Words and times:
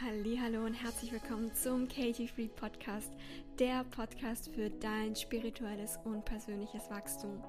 Hallo 0.00 0.64
und 0.64 0.72
herzlich 0.72 1.12
willkommen 1.12 1.54
zum 1.54 1.86
Katie 1.86 2.26
Free 2.26 2.48
Podcast, 2.48 3.12
der 3.58 3.84
Podcast 3.84 4.50
für 4.52 4.70
dein 4.70 5.14
spirituelles 5.14 5.98
und 6.04 6.24
persönliches 6.24 6.90
Wachstum. 6.90 7.44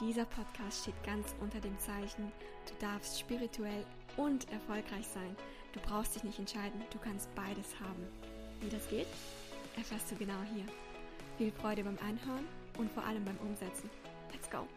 Dieser 0.00 0.24
Podcast 0.26 0.82
steht 0.82 1.02
ganz 1.04 1.34
unter 1.40 1.60
dem 1.60 1.76
Zeichen, 1.80 2.30
du 2.66 2.74
darfst 2.80 3.18
spirituell 3.18 3.84
und 4.16 4.50
erfolgreich 4.52 5.06
sein. 5.12 5.36
Du 5.72 5.80
brauchst 5.80 6.14
dich 6.14 6.22
nicht 6.22 6.38
entscheiden, 6.38 6.80
du 6.92 6.98
kannst 6.98 7.34
beides 7.34 7.74
haben. 7.80 8.06
Wie 8.60 8.70
das 8.70 8.88
geht, 8.88 9.08
erfährst 9.76 10.10
du 10.12 10.14
genau 10.14 10.40
hier. 10.54 10.64
Viel 11.36 11.50
Freude 11.50 11.82
beim 11.82 11.98
Anhören 11.98 12.46
und 12.78 12.90
vor 12.92 13.04
allem 13.04 13.24
beim 13.24 13.38
Umsetzen. 13.38 13.90
Let's 14.32 14.48
go! 14.48 14.68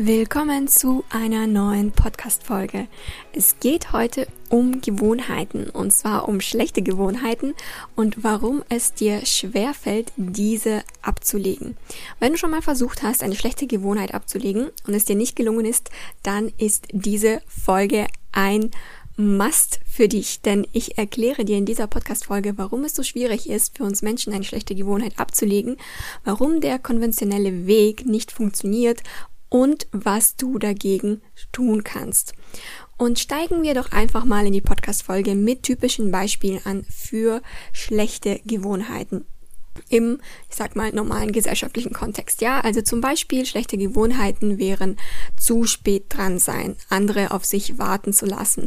Willkommen 0.00 0.68
zu 0.68 1.02
einer 1.10 1.48
neuen 1.48 1.90
Podcast-Folge. 1.90 2.86
Es 3.32 3.58
geht 3.58 3.92
heute 3.92 4.28
um 4.48 4.80
Gewohnheiten 4.80 5.68
und 5.70 5.92
zwar 5.92 6.28
um 6.28 6.40
schlechte 6.40 6.82
Gewohnheiten 6.82 7.54
und 7.96 8.22
warum 8.22 8.62
es 8.68 8.94
dir 8.94 9.26
schwerfällt, 9.26 10.12
diese 10.16 10.84
abzulegen. 11.02 11.76
Wenn 12.20 12.30
du 12.30 12.38
schon 12.38 12.52
mal 12.52 12.62
versucht 12.62 13.02
hast, 13.02 13.24
eine 13.24 13.34
schlechte 13.34 13.66
Gewohnheit 13.66 14.14
abzulegen 14.14 14.70
und 14.86 14.94
es 14.94 15.04
dir 15.04 15.16
nicht 15.16 15.34
gelungen 15.34 15.66
ist, 15.66 15.90
dann 16.22 16.52
ist 16.58 16.86
diese 16.92 17.42
Folge 17.48 18.06
ein 18.30 18.70
Must 19.16 19.80
für 19.84 20.06
dich, 20.06 20.42
denn 20.42 20.64
ich 20.70 20.96
erkläre 20.96 21.44
dir 21.44 21.58
in 21.58 21.66
dieser 21.66 21.88
Podcast-Folge, 21.88 22.56
warum 22.56 22.84
es 22.84 22.94
so 22.94 23.02
schwierig 23.02 23.50
ist, 23.50 23.76
für 23.76 23.82
uns 23.82 24.02
Menschen 24.02 24.32
eine 24.32 24.44
schlechte 24.44 24.76
Gewohnheit 24.76 25.18
abzulegen, 25.18 25.76
warum 26.22 26.60
der 26.60 26.78
konventionelle 26.78 27.66
Weg 27.66 28.06
nicht 28.06 28.30
funktioniert 28.30 29.02
und 29.48 29.86
was 29.92 30.36
du 30.36 30.58
dagegen 30.58 31.22
tun 31.52 31.84
kannst. 31.84 32.34
Und 32.96 33.18
steigen 33.18 33.62
wir 33.62 33.74
doch 33.74 33.92
einfach 33.92 34.24
mal 34.24 34.46
in 34.46 34.52
die 34.52 34.60
Podcast-Folge 34.60 35.34
mit 35.34 35.62
typischen 35.62 36.10
Beispielen 36.10 36.60
an 36.64 36.84
für 36.90 37.42
schlechte 37.72 38.40
Gewohnheiten 38.44 39.24
im, 39.88 40.20
ich 40.50 40.56
sag 40.56 40.74
mal, 40.76 40.92
normalen 40.92 41.32
gesellschaftlichen 41.32 41.92
Kontext. 41.92 42.40
Ja, 42.40 42.60
also 42.60 42.82
zum 42.82 43.00
Beispiel 43.00 43.46
schlechte 43.46 43.78
Gewohnheiten 43.78 44.58
wären 44.58 44.96
zu 45.36 45.64
spät 45.64 46.06
dran 46.08 46.38
sein, 46.38 46.76
andere 46.88 47.30
auf 47.30 47.44
sich 47.44 47.78
warten 47.78 48.12
zu 48.12 48.26
lassen. 48.26 48.66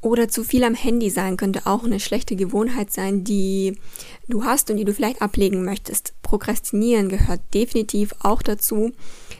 Oder 0.00 0.28
zu 0.28 0.44
viel 0.44 0.64
am 0.64 0.74
Handy 0.74 1.08
sein 1.08 1.38
könnte 1.38 1.62
auch 1.64 1.82
eine 1.82 1.98
schlechte 1.98 2.36
Gewohnheit 2.36 2.92
sein, 2.92 3.24
die 3.24 3.78
du 4.28 4.44
hast 4.44 4.70
und 4.70 4.76
die 4.76 4.84
du 4.84 4.92
vielleicht 4.92 5.22
ablegen 5.22 5.64
möchtest. 5.64 6.12
Prokrastinieren 6.20 7.08
gehört 7.08 7.40
definitiv 7.54 8.14
auch 8.20 8.42
dazu 8.42 8.92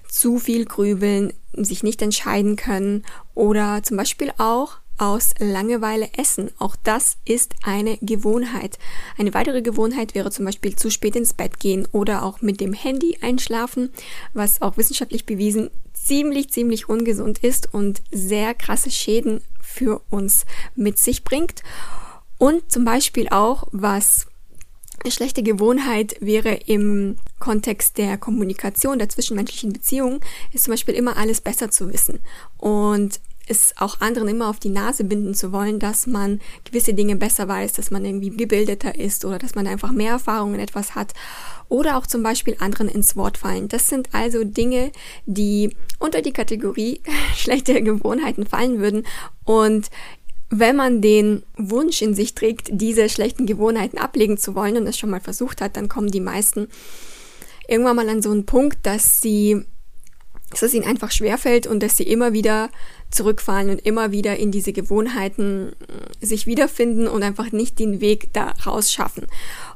zu 0.08 0.38
viel 0.38 0.64
grübeln, 0.64 1.32
sich 1.52 1.82
nicht 1.82 2.02
entscheiden 2.02 2.56
können 2.56 3.04
oder 3.34 3.82
zum 3.82 3.96
Beispiel 3.96 4.32
auch 4.38 4.78
aus 4.98 5.30
Langeweile 5.38 6.08
essen. 6.16 6.50
Auch 6.58 6.76
das 6.82 7.16
ist 7.24 7.54
eine 7.62 7.98
Gewohnheit. 7.98 8.78
Eine 9.18 9.34
weitere 9.34 9.62
Gewohnheit 9.62 10.14
wäre 10.14 10.30
zum 10.30 10.44
Beispiel 10.44 10.76
zu 10.76 10.90
spät 10.90 11.16
ins 11.16 11.32
Bett 11.32 11.58
gehen 11.58 11.88
oder 11.92 12.22
auch 12.22 12.42
mit 12.42 12.60
dem 12.60 12.72
Handy 12.72 13.18
einschlafen, 13.20 13.90
was 14.32 14.62
auch 14.62 14.76
wissenschaftlich 14.76 15.26
bewiesen 15.26 15.70
ziemlich, 15.92 16.50
ziemlich 16.50 16.88
ungesund 16.88 17.38
ist 17.38 17.72
und 17.72 18.02
sehr 18.12 18.54
krasse 18.54 18.90
Schäden 18.90 19.40
für 19.60 20.02
uns 20.10 20.44
mit 20.76 20.98
sich 20.98 21.24
bringt. 21.24 21.62
Und 22.38 22.70
zum 22.70 22.84
Beispiel 22.84 23.28
auch, 23.28 23.66
was 23.72 24.26
eine 25.02 25.12
schlechte 25.12 25.42
Gewohnheit 25.42 26.16
wäre 26.20 26.54
im 26.66 27.16
Kontext 27.38 27.98
der 27.98 28.16
Kommunikation, 28.18 28.98
der 28.98 29.08
zwischenmenschlichen 29.08 29.72
Beziehungen, 29.72 30.20
ist 30.52 30.64
zum 30.64 30.72
Beispiel 30.72 30.94
immer 30.94 31.16
alles 31.16 31.40
besser 31.40 31.70
zu 31.70 31.92
wissen 31.92 32.20
und 32.58 33.20
es 33.46 33.74
auch 33.76 34.00
anderen 34.00 34.28
immer 34.28 34.48
auf 34.48 34.58
die 34.58 34.70
Nase 34.70 35.04
binden 35.04 35.34
zu 35.34 35.52
wollen, 35.52 35.78
dass 35.78 36.06
man 36.06 36.40
gewisse 36.64 36.94
Dinge 36.94 37.16
besser 37.16 37.46
weiß, 37.46 37.74
dass 37.74 37.90
man 37.90 38.04
irgendwie 38.04 38.30
gebildeter 38.30 38.98
ist 38.98 39.24
oder 39.24 39.38
dass 39.38 39.54
man 39.54 39.66
einfach 39.66 39.92
mehr 39.92 40.12
Erfahrung 40.12 40.54
in 40.54 40.60
etwas 40.60 40.94
hat 40.94 41.12
oder 41.68 41.98
auch 41.98 42.06
zum 42.06 42.22
Beispiel 42.22 42.56
anderen 42.58 42.88
ins 42.88 43.16
Wort 43.16 43.38
fallen. 43.38 43.68
Das 43.68 43.88
sind 43.88 44.08
also 44.12 44.44
Dinge, 44.44 44.92
die 45.26 45.76
unter 45.98 46.22
die 46.22 46.32
Kategorie 46.32 47.00
schlechte 47.36 47.82
Gewohnheiten 47.82 48.46
fallen 48.46 48.80
würden 48.80 49.06
und 49.44 49.90
wenn 50.50 50.76
man 50.76 51.00
den 51.00 51.42
Wunsch 51.56 52.02
in 52.02 52.14
sich 52.14 52.34
trägt, 52.34 52.68
diese 52.70 53.08
schlechten 53.08 53.46
Gewohnheiten 53.46 53.98
ablegen 53.98 54.38
zu 54.38 54.54
wollen 54.54 54.76
und 54.76 54.86
es 54.86 54.98
schon 54.98 55.10
mal 55.10 55.20
versucht 55.20 55.60
hat, 55.60 55.76
dann 55.76 55.88
kommen 55.88 56.10
die 56.10 56.20
meisten 56.20 56.68
irgendwann 57.68 57.96
mal 57.96 58.08
an 58.08 58.22
so 58.22 58.30
einen 58.30 58.46
Punkt, 58.46 58.78
dass 58.82 59.20
sie, 59.20 59.64
dass 60.50 60.62
es 60.62 60.74
ihnen 60.74 60.86
einfach 60.86 61.10
schwerfällt 61.10 61.66
und 61.66 61.82
dass 61.82 61.96
sie 61.96 62.04
immer 62.04 62.32
wieder 62.32 62.70
zurückfallen 63.10 63.70
und 63.70 63.80
immer 63.86 64.12
wieder 64.12 64.36
in 64.36 64.50
diese 64.50 64.72
Gewohnheiten 64.72 65.72
sich 66.20 66.46
wiederfinden 66.46 67.08
und 67.08 67.22
einfach 67.22 67.52
nicht 67.52 67.78
den 67.78 68.00
Weg 68.00 68.32
da 68.32 68.54
raus 68.66 68.92
schaffen. 68.92 69.26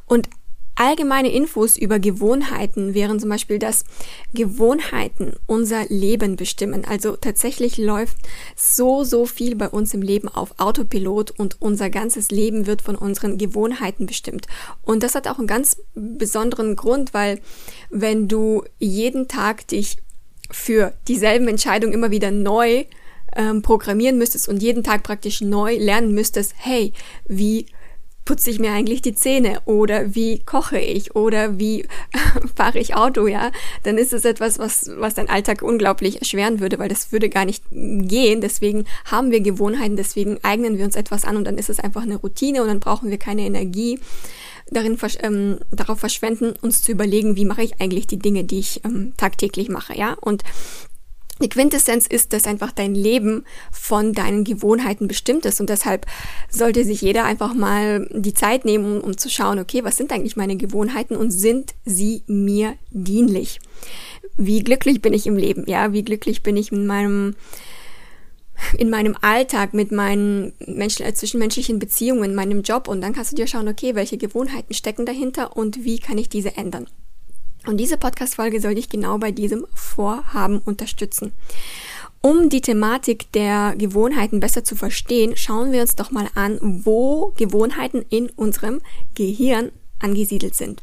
Und 0.06 0.28
Allgemeine 0.78 1.32
Infos 1.32 1.76
über 1.76 1.98
Gewohnheiten 1.98 2.94
wären 2.94 3.18
zum 3.18 3.30
Beispiel, 3.30 3.58
dass 3.58 3.84
Gewohnheiten 4.32 5.32
unser 5.46 5.84
Leben 5.88 6.36
bestimmen. 6.36 6.84
Also 6.84 7.16
tatsächlich 7.16 7.78
läuft 7.78 8.16
so, 8.54 9.02
so 9.02 9.26
viel 9.26 9.56
bei 9.56 9.68
uns 9.68 9.92
im 9.92 10.02
Leben 10.02 10.28
auf 10.28 10.54
Autopilot 10.58 11.32
und 11.32 11.60
unser 11.60 11.90
ganzes 11.90 12.30
Leben 12.30 12.68
wird 12.68 12.80
von 12.80 12.94
unseren 12.94 13.38
Gewohnheiten 13.38 14.06
bestimmt. 14.06 14.46
Und 14.82 15.02
das 15.02 15.16
hat 15.16 15.26
auch 15.26 15.38
einen 15.38 15.48
ganz 15.48 15.82
besonderen 15.96 16.76
Grund, 16.76 17.12
weil 17.12 17.40
wenn 17.90 18.28
du 18.28 18.62
jeden 18.78 19.26
Tag 19.26 19.66
dich 19.66 19.96
für 20.48 20.94
dieselben 21.08 21.48
Entscheidungen 21.48 21.92
immer 21.92 22.12
wieder 22.12 22.30
neu 22.30 22.84
ähm, 23.34 23.62
programmieren 23.62 24.16
müsstest 24.16 24.48
und 24.48 24.62
jeden 24.62 24.84
Tag 24.84 25.02
praktisch 25.02 25.40
neu 25.40 25.76
lernen 25.76 26.14
müsstest, 26.14 26.54
hey, 26.56 26.92
wie 27.26 27.66
putze 28.28 28.50
ich 28.50 28.58
mir 28.58 28.72
eigentlich 28.72 29.00
die 29.00 29.14
Zähne 29.14 29.62
oder 29.64 30.14
wie 30.14 30.40
koche 30.40 30.78
ich 30.78 31.16
oder 31.16 31.58
wie 31.58 31.88
fahre 32.54 32.78
ich 32.78 32.94
Auto, 32.94 33.26
ja, 33.26 33.50
dann 33.84 33.96
ist 33.96 34.12
es 34.12 34.26
etwas, 34.26 34.58
was, 34.58 34.90
was 34.98 35.14
dein 35.14 35.30
Alltag 35.30 35.62
unglaublich 35.62 36.18
erschweren 36.18 36.60
würde, 36.60 36.78
weil 36.78 36.90
das 36.90 37.10
würde 37.10 37.30
gar 37.30 37.46
nicht 37.46 37.64
gehen. 37.70 38.42
Deswegen 38.42 38.84
haben 39.06 39.30
wir 39.30 39.40
Gewohnheiten, 39.40 39.96
deswegen 39.96 40.38
eignen 40.42 40.76
wir 40.76 40.84
uns 40.84 40.94
etwas 40.94 41.24
an 41.24 41.38
und 41.38 41.46
dann 41.46 41.56
ist 41.56 41.70
es 41.70 41.80
einfach 41.80 42.02
eine 42.02 42.16
Routine 42.16 42.60
und 42.60 42.68
dann 42.68 42.80
brauchen 42.80 43.08
wir 43.08 43.16
keine 43.16 43.46
Energie 43.46 43.98
darin 44.70 44.98
ähm, 45.22 45.58
darauf 45.70 45.98
verschwenden, 45.98 46.52
uns 46.60 46.82
zu 46.82 46.92
überlegen, 46.92 47.36
wie 47.36 47.46
mache 47.46 47.62
ich 47.62 47.80
eigentlich 47.80 48.06
die 48.06 48.18
Dinge, 48.18 48.44
die 48.44 48.58
ich 48.58 48.84
ähm, 48.84 49.14
tagtäglich 49.16 49.70
mache, 49.70 49.96
ja. 49.96 50.16
Und 50.20 50.42
die 51.40 51.48
Quintessenz 51.48 52.06
ist, 52.06 52.32
dass 52.32 52.46
einfach 52.46 52.72
dein 52.72 52.94
Leben 52.94 53.44
von 53.70 54.12
deinen 54.12 54.44
Gewohnheiten 54.44 55.08
bestimmt 55.08 55.46
ist 55.46 55.60
und 55.60 55.70
deshalb 55.70 56.06
sollte 56.50 56.84
sich 56.84 57.00
jeder 57.00 57.24
einfach 57.24 57.54
mal 57.54 58.08
die 58.12 58.34
Zeit 58.34 58.64
nehmen, 58.64 59.00
um, 59.00 59.16
zu 59.16 59.30
schauen, 59.30 59.58
okay, 59.58 59.84
was 59.84 59.96
sind 59.96 60.12
eigentlich 60.12 60.36
meine 60.36 60.56
Gewohnheiten 60.56 61.16
und 61.16 61.30
sind 61.30 61.74
sie 61.84 62.22
mir 62.26 62.74
dienlich? 62.90 63.60
Wie 64.36 64.62
glücklich 64.62 65.02
bin 65.02 65.12
ich 65.12 65.26
im 65.26 65.36
Leben? 65.36 65.64
Ja, 65.66 65.92
wie 65.92 66.04
glücklich 66.04 66.42
bin 66.42 66.56
ich 66.56 66.72
in 66.72 66.86
meinem 66.86 67.34
in 68.76 68.90
meinem 68.90 69.16
Alltag, 69.20 69.72
mit 69.72 69.92
meinen 69.92 70.52
Menschen, 70.66 71.06
äh, 71.06 71.14
zwischenmenschlichen 71.14 71.78
Beziehungen, 71.78 72.34
meinem 72.34 72.62
Job 72.62 72.88
und 72.88 73.00
dann 73.00 73.12
kannst 73.12 73.30
du 73.30 73.36
dir 73.36 73.46
schauen, 73.46 73.68
okay, 73.68 73.94
welche 73.94 74.18
Gewohnheiten 74.18 74.74
stecken 74.74 75.06
dahinter 75.06 75.56
und 75.56 75.84
wie 75.84 76.00
kann 76.00 76.18
ich 76.18 76.28
diese 76.28 76.56
ändern. 76.56 76.88
Und 77.68 77.76
diese 77.76 77.98
Podcast-Folge 77.98 78.62
soll 78.62 78.76
dich 78.76 78.88
genau 78.88 79.18
bei 79.18 79.30
diesem 79.30 79.66
Vorhaben 79.74 80.56
unterstützen. 80.58 81.34
Um 82.22 82.48
die 82.48 82.62
Thematik 82.62 83.30
der 83.32 83.74
Gewohnheiten 83.76 84.40
besser 84.40 84.64
zu 84.64 84.74
verstehen, 84.74 85.36
schauen 85.36 85.70
wir 85.70 85.82
uns 85.82 85.94
doch 85.94 86.10
mal 86.10 86.30
an, 86.34 86.58
wo 86.62 87.34
Gewohnheiten 87.36 88.06
in 88.08 88.30
unserem 88.30 88.80
Gehirn 89.14 89.70
angesiedelt 89.98 90.54
sind. 90.54 90.82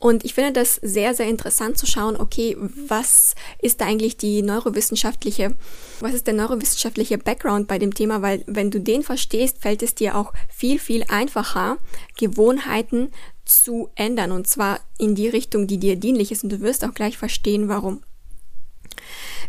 Und 0.00 0.24
ich 0.24 0.34
finde 0.34 0.52
das 0.52 0.76
sehr, 0.76 1.14
sehr 1.14 1.26
interessant 1.26 1.78
zu 1.78 1.86
schauen, 1.86 2.16
okay, 2.16 2.56
was 2.58 3.36
ist 3.60 3.80
da 3.80 3.86
eigentlich 3.86 4.16
die 4.16 4.42
neurowissenschaftliche, 4.42 5.56
was 6.00 6.14
ist 6.14 6.26
der 6.26 6.34
neurowissenschaftliche 6.34 7.18
Background 7.18 7.68
bei 7.68 7.78
dem 7.78 7.94
Thema, 7.94 8.22
weil 8.22 8.44
wenn 8.46 8.70
du 8.70 8.80
den 8.80 9.02
verstehst, 9.02 9.58
fällt 9.60 9.82
es 9.82 9.96
dir 9.96 10.16
auch 10.16 10.32
viel, 10.48 10.78
viel 10.78 11.04
einfacher, 11.08 11.78
Gewohnheiten 12.16 13.10
zu 13.48 13.90
ändern 13.94 14.32
und 14.32 14.46
zwar 14.46 14.80
in 14.98 15.14
die 15.14 15.28
Richtung, 15.28 15.66
die 15.66 15.78
dir 15.78 15.96
dienlich 15.96 16.30
ist 16.30 16.44
und 16.44 16.50
du 16.50 16.60
wirst 16.60 16.84
auch 16.84 16.94
gleich 16.94 17.18
verstehen, 17.18 17.68
warum. 17.68 18.02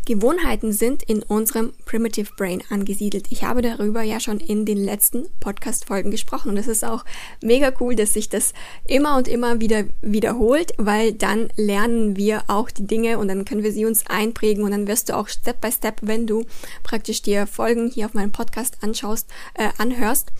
Gewohnheiten 0.06 0.72
sind 0.72 1.02
in 1.02 1.22
unserem 1.22 1.72
Primitive 1.84 2.30
Brain 2.36 2.62
angesiedelt. 2.70 3.26
Ich 3.30 3.44
habe 3.44 3.62
darüber 3.62 4.02
ja 4.02 4.18
schon 4.20 4.38
in 4.38 4.64
den 4.64 4.78
letzten 4.78 5.26
Podcast-Folgen 5.40 6.10
gesprochen 6.10 6.50
und 6.50 6.56
es 6.56 6.68
ist 6.68 6.84
auch 6.84 7.04
mega 7.42 7.72
cool, 7.80 7.94
dass 7.94 8.14
sich 8.14 8.28
das 8.28 8.52
immer 8.86 9.16
und 9.16 9.28
immer 9.28 9.60
wieder 9.60 9.84
wiederholt, 10.00 10.72
weil 10.78 11.12
dann 11.12 11.50
lernen 11.56 12.16
wir 12.16 12.44
auch 12.48 12.70
die 12.70 12.86
Dinge 12.86 13.18
und 13.18 13.28
dann 13.28 13.44
können 13.44 13.62
wir 13.62 13.72
sie 13.72 13.86
uns 13.86 14.06
einprägen 14.06 14.64
und 14.64 14.70
dann 14.70 14.86
wirst 14.86 15.08
du 15.08 15.16
auch 15.16 15.28
Step 15.28 15.60
by 15.60 15.70
Step, 15.70 15.98
wenn 16.02 16.26
du 16.26 16.44
praktisch 16.82 17.22
dir 17.22 17.46
Folgen 17.46 17.90
hier 17.90 18.06
auf 18.06 18.14
meinem 18.14 18.32
Podcast 18.32 18.78
anschaust, 18.80 19.28
äh, 19.54 19.68
anhörst, 19.78 20.32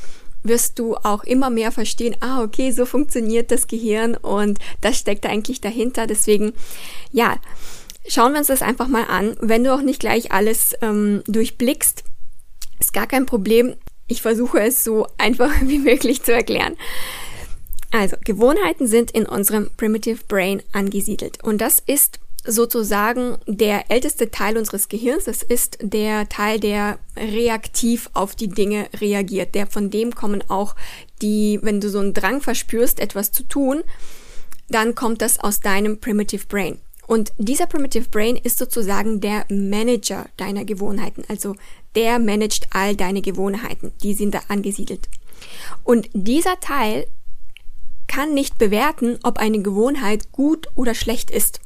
wirst 0.43 0.79
du 0.79 0.97
auch 0.97 1.25
immer 1.25 1.51
mehr 1.51 1.73
verstehen, 1.73 2.17
ah, 2.21 2.43
okay, 2.43 2.71
so 2.71 2.87
funktioniert 2.87 3.51
das 3.51 3.67
Gehirn 3.67 4.17
und 4.17 4.59
das 4.81 4.99
steckt 4.99 5.27
eigentlich 5.27 5.61
dahinter. 5.61 6.07
Deswegen, 6.07 6.53
ja, 7.13 7.37
schauen 8.09 8.33
wir 8.33 8.39
uns 8.39 8.49
das 8.49 8.63
einfach 8.63 8.89
mal 8.89 9.05
an. 9.05 9.37
Wenn 9.41 9.65
du 9.65 9.75
auch 9.75 9.83
nicht 9.83 10.01
gleich 10.01 10.33
alles 10.33 10.75
ähm, 10.83 11.23
durchblickst, 11.27 12.05
ist 12.79 12.93
gar 12.93 13.07
kein 13.07 13.27
Problem. 13.27 13.75
Ich 14.07 14.23
versuche 14.23 14.61
es 14.61 14.83
so 14.83 15.07
einfach 15.19 15.53
wie 15.63 15.79
möglich 15.79 16.23
zu 16.23 16.33
erklären. 16.33 16.77
Also, 17.93 18.17
Gewohnheiten 18.25 18.87
sind 18.87 19.11
in 19.11 19.27
unserem 19.27 19.69
Primitive 19.77 20.25
Brain 20.29 20.63
angesiedelt. 20.73 21.43
Und 21.43 21.61
das 21.61 21.83
ist 21.85 22.21
sozusagen 22.47 23.39
der 23.47 23.91
älteste 23.91 24.31
Teil 24.31 24.57
unseres 24.57 24.89
Gehirns. 24.89 25.25
Das 25.25 25.43
ist 25.43 25.79
der 25.83 26.29
Teil, 26.29 26.59
der 26.59 26.99
reaktiv 27.17 28.11
auf 28.15 28.35
die 28.35 28.49
Dinge 28.49 28.89
reagiert. 28.99 29.55
Der 29.55 29.67
von 29.67 29.91
dem 29.91 30.15
kommen 30.15 30.43
auch 30.49 30.75
die, 31.23 31.59
wenn 31.63 31.81
du 31.81 31.91
so 31.91 31.99
einen 31.99 32.15
Drang 32.15 32.41
verspürst, 32.41 33.01
etwas 33.01 33.33
zu 33.33 33.43
tun, 33.43 33.83
dann 34.69 34.95
kommt 34.95 35.21
das 35.21 35.39
aus 35.39 35.61
deinem 35.61 35.99
Primitive 35.99 36.47
Brain. 36.47 36.79
Und 37.07 37.33
dieser 37.39 37.67
Primitive 37.67 38.09
Brain 38.09 38.37
ist 38.37 38.59
sozusagen 38.59 39.21
der 39.21 39.45
Manager 39.51 40.27
deiner 40.37 40.65
Gewohnheiten. 40.65 41.25
Also 41.29 41.57
der 41.97 42.21
managt 42.21 42.69
all 42.71 42.95
deine 42.95 43.21
Gewohnheiten. 43.21 43.93
Die 44.03 44.15
sind 44.15 44.33
da 44.33 44.43
angesiedelt. 44.47 45.09
Und 45.83 46.09
dieser 46.13 46.61
Teil 46.61 47.07
kann 48.07 48.33
nicht 48.33 48.59
bewerten, 48.59 49.19
ob 49.25 49.39
eine 49.39 49.61
Gewohnheit 49.61 50.31
gut 50.31 50.69
oder 50.77 50.95
schlecht 50.95 51.31
ist. 51.31 51.61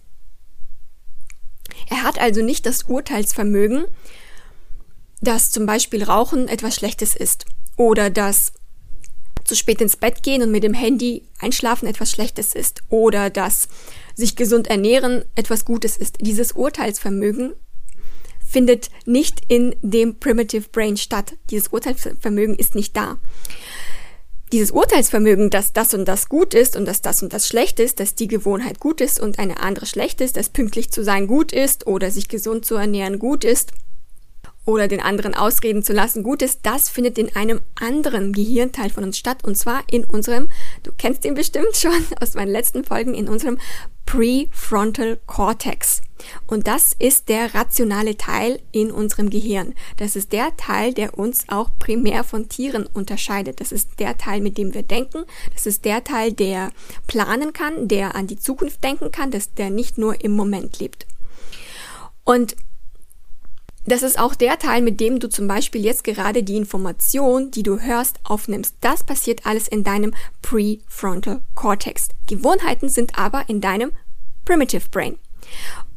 Er 1.88 2.02
hat 2.02 2.18
also 2.18 2.42
nicht 2.42 2.66
das 2.66 2.84
Urteilsvermögen, 2.84 3.86
dass 5.20 5.50
zum 5.50 5.66
Beispiel 5.66 6.02
Rauchen 6.02 6.48
etwas 6.48 6.74
Schlechtes 6.74 7.16
ist 7.16 7.46
oder 7.76 8.10
dass 8.10 8.52
zu 9.44 9.54
spät 9.54 9.80
ins 9.80 9.96
Bett 9.96 10.22
gehen 10.22 10.42
und 10.42 10.50
mit 10.50 10.64
dem 10.64 10.74
Handy 10.74 11.22
einschlafen 11.38 11.86
etwas 11.86 12.10
Schlechtes 12.10 12.54
ist 12.54 12.82
oder 12.88 13.30
dass 13.30 13.68
sich 14.14 14.36
gesund 14.36 14.68
ernähren 14.68 15.24
etwas 15.34 15.64
Gutes 15.64 15.96
ist. 15.96 16.18
Dieses 16.20 16.52
Urteilsvermögen 16.52 17.54
findet 18.46 18.90
nicht 19.04 19.42
in 19.48 19.74
dem 19.82 20.18
Primitive 20.18 20.68
Brain 20.70 20.96
statt. 20.96 21.34
Dieses 21.50 21.68
Urteilsvermögen 21.68 22.56
ist 22.56 22.74
nicht 22.74 22.96
da 22.96 23.18
dieses 24.52 24.70
Urteilsvermögen, 24.70 25.50
dass 25.50 25.72
das 25.72 25.94
und 25.94 26.06
das 26.06 26.28
gut 26.28 26.54
ist 26.54 26.76
und 26.76 26.84
dass 26.84 27.02
das 27.02 27.22
und 27.22 27.32
das 27.32 27.48
schlecht 27.48 27.80
ist, 27.80 28.00
dass 28.00 28.14
die 28.14 28.28
Gewohnheit 28.28 28.78
gut 28.78 29.00
ist 29.00 29.20
und 29.20 29.38
eine 29.38 29.60
andere 29.60 29.86
schlecht 29.86 30.20
ist, 30.20 30.36
dass 30.36 30.48
pünktlich 30.48 30.90
zu 30.90 31.02
sein 31.02 31.26
gut 31.26 31.52
ist 31.52 31.86
oder 31.86 32.10
sich 32.10 32.28
gesund 32.28 32.64
zu 32.64 32.76
ernähren 32.76 33.18
gut 33.18 33.44
ist 33.44 33.72
oder 34.64 34.88
den 34.88 35.00
anderen 35.00 35.34
ausreden 35.34 35.82
zu 35.82 35.92
lassen 35.92 36.22
gut 36.22 36.42
ist, 36.42 36.60
das 36.62 36.88
findet 36.88 37.18
in 37.18 37.34
einem 37.36 37.60
anderen 37.74 38.32
Gehirnteil 38.32 38.90
von 38.90 39.04
uns 39.04 39.18
statt 39.18 39.44
und 39.44 39.56
zwar 39.56 39.82
in 39.90 40.04
unserem, 40.04 40.48
du 40.82 40.92
kennst 40.96 41.24
ihn 41.24 41.34
bestimmt 41.34 41.76
schon 41.76 41.92
aus 42.20 42.34
meinen 42.34 42.52
letzten 42.52 42.84
Folgen, 42.84 43.14
in 43.14 43.28
unserem 43.28 43.58
Prefrontal 44.06 45.18
Cortex. 45.26 46.02
Und 46.46 46.66
das 46.66 46.94
ist 46.98 47.28
der 47.28 47.54
rationale 47.54 48.16
Teil 48.16 48.60
in 48.72 48.90
unserem 48.90 49.28
Gehirn. 49.28 49.74
Das 49.96 50.16
ist 50.16 50.32
der 50.32 50.56
Teil, 50.56 50.94
der 50.94 51.18
uns 51.18 51.44
auch 51.48 51.70
primär 51.78 52.24
von 52.24 52.48
Tieren 52.48 52.86
unterscheidet. 52.86 53.60
Das 53.60 53.72
ist 53.72 53.98
der 53.98 54.16
Teil, 54.16 54.40
mit 54.40 54.56
dem 54.56 54.72
wir 54.72 54.82
denken. 54.82 55.24
Das 55.52 55.66
ist 55.66 55.84
der 55.84 56.04
Teil, 56.04 56.32
der 56.32 56.70
planen 57.06 57.52
kann, 57.52 57.88
der 57.88 58.14
an 58.14 58.26
die 58.26 58.38
Zukunft 58.38 58.84
denken 58.84 59.10
kann, 59.10 59.30
dass 59.30 59.54
der 59.54 59.70
nicht 59.70 59.98
nur 59.98 60.22
im 60.24 60.32
Moment 60.32 60.78
lebt. 60.78 61.06
Und 62.24 62.56
das 63.86 64.02
ist 64.02 64.18
auch 64.18 64.34
der 64.34 64.58
Teil, 64.58 64.82
mit 64.82 65.00
dem 65.00 65.20
du 65.20 65.28
zum 65.28 65.46
Beispiel 65.46 65.84
jetzt 65.84 66.04
gerade 66.04 66.42
die 66.42 66.56
Information, 66.56 67.50
die 67.50 67.62
du 67.62 67.80
hörst, 67.80 68.18
aufnimmst. 68.24 68.76
Das 68.80 69.04
passiert 69.04 69.44
alles 69.46 69.68
in 69.68 69.84
deinem 69.84 70.14
Prefrontal 70.42 71.42
Cortex. 71.54 72.08
Gewohnheiten 72.26 72.88
sind 72.88 73.18
aber 73.18 73.48
in 73.48 73.60
deinem 73.60 73.92
Primitive 74.44 74.88
Brain. 74.90 75.18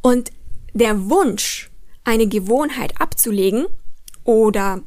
Und 0.02 0.32
der 0.74 1.10
Wunsch, 1.10 1.70
eine 2.04 2.28
Gewohnheit 2.28 3.00
abzulegen 3.00 3.68
oder 4.24 4.82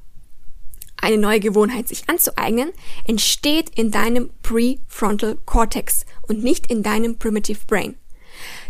eine 1.00 1.18
neue 1.18 1.40
Gewohnheit 1.40 1.88
sich 1.88 2.08
anzueignen, 2.08 2.70
entsteht 3.06 3.70
in 3.70 3.90
deinem 3.90 4.30
Prefrontal 4.42 5.38
Cortex 5.46 6.04
und 6.28 6.42
nicht 6.42 6.70
in 6.70 6.82
deinem 6.82 7.18
Primitive 7.18 7.60
Brain. 7.66 7.96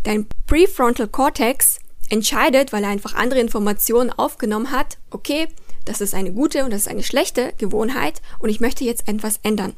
Dein 0.05 0.27
Prefrontal 0.47 1.09
Cortex 1.09 1.81
entscheidet, 2.10 2.72
weil 2.72 2.84
er 2.84 2.90
einfach 2.90 3.14
andere 3.14 3.40
Informationen 3.40 4.10
aufgenommen 4.10 4.70
hat, 4.70 4.98
okay, 5.10 5.48
das 5.84 6.00
ist 6.00 6.14
eine 6.14 6.32
gute 6.32 6.64
und 6.64 6.72
das 6.72 6.82
ist 6.82 6.88
eine 6.88 7.02
schlechte 7.02 7.52
Gewohnheit 7.58 8.20
und 8.38 8.50
ich 8.50 8.60
möchte 8.60 8.84
jetzt 8.84 9.08
etwas 9.08 9.40
ändern. 9.42 9.74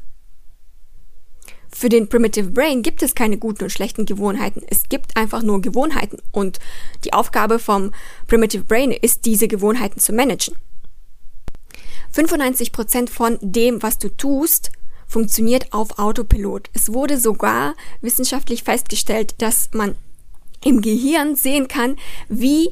Für 1.74 1.88
den 1.88 2.08
Primitive 2.08 2.50
Brain 2.50 2.82
gibt 2.82 3.02
es 3.02 3.14
keine 3.14 3.38
guten 3.38 3.64
und 3.64 3.70
schlechten 3.70 4.04
Gewohnheiten. 4.04 4.62
Es 4.68 4.90
gibt 4.90 5.16
einfach 5.16 5.42
nur 5.42 5.62
Gewohnheiten. 5.62 6.18
Und 6.30 6.58
die 7.04 7.14
Aufgabe 7.14 7.58
vom 7.58 7.92
Primitive 8.26 8.64
Brain 8.64 8.92
ist, 8.92 9.24
diese 9.24 9.48
Gewohnheiten 9.48 9.98
zu 9.98 10.12
managen. 10.12 10.54
95% 12.14 13.08
von 13.08 13.38
dem, 13.40 13.82
was 13.82 13.98
du 13.98 14.10
tust, 14.10 14.70
funktioniert 15.06 15.72
auf 15.72 15.98
Autopilot. 15.98 16.68
Es 16.74 16.92
wurde 16.92 17.18
sogar 17.18 17.74
wissenschaftlich 18.02 18.64
festgestellt, 18.64 19.34
dass 19.38 19.70
man 19.72 19.96
im 20.64 20.80
Gehirn 20.80 21.36
sehen 21.36 21.68
kann, 21.68 21.96
wie 22.28 22.70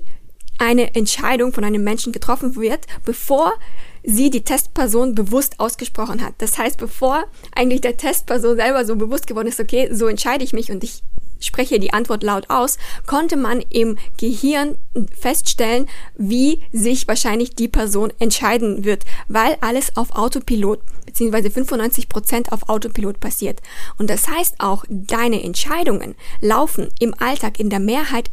eine 0.59 0.95
Entscheidung 0.95 1.53
von 1.53 1.65
einem 1.65 1.83
Menschen 1.83 2.13
getroffen 2.13 2.55
wird, 2.57 2.87
bevor 3.05 3.55
sie 4.03 4.31
die 4.31 4.43
Testperson 4.43 5.15
bewusst 5.15 5.59
ausgesprochen 5.59 6.23
hat. 6.23 6.35
Das 6.39 6.59
heißt, 6.59 6.79
bevor 6.79 7.25
eigentlich 7.55 7.81
der 7.81 7.97
Testperson 7.97 8.57
selber 8.57 8.85
so 8.85 8.97
bewusst 8.97 9.27
geworden 9.27 9.49
ist, 9.49 9.61
okay, 9.61 9.89
so 9.93 10.07
entscheide 10.07 10.45
ich 10.45 10.53
mich 10.53 10.71
und 10.71 10.85
ich 10.85 11.03
spreche 11.41 11.81
die 11.81 11.93
Antwort 11.93 12.23
laut 12.23 12.49
aus, 12.49 12.79
konnte 13.07 13.37
man 13.37 13.61
im 13.71 13.99
Gehirn 14.19 14.79
feststellen, 15.19 15.89
wie 16.17 16.63
sich 16.73 17.09
wahrscheinlich 17.09 17.55
die 17.55 17.69
Person 17.69 18.13
entscheiden 18.19 18.85
wird, 18.85 19.05
weil 19.29 19.57
alles 19.61 19.97
auf 19.97 20.13
Autopilot 20.13 20.81
beziehungsweise 21.07 21.51
95 21.51 22.09
Prozent 22.09 22.53
auf 22.53 22.69
Autopilot 22.69 23.19
passiert. 23.19 23.61
Und 23.99 24.11
das 24.11 24.29
heißt 24.29 24.57
auch, 24.59 24.85
deine 24.89 25.43
Entscheidungen 25.43 26.15
laufen 26.41 26.89
im 27.01 27.15
Alltag 27.19 27.59
in 27.59 27.69
der 27.69 27.81
Mehrheit 27.81 28.31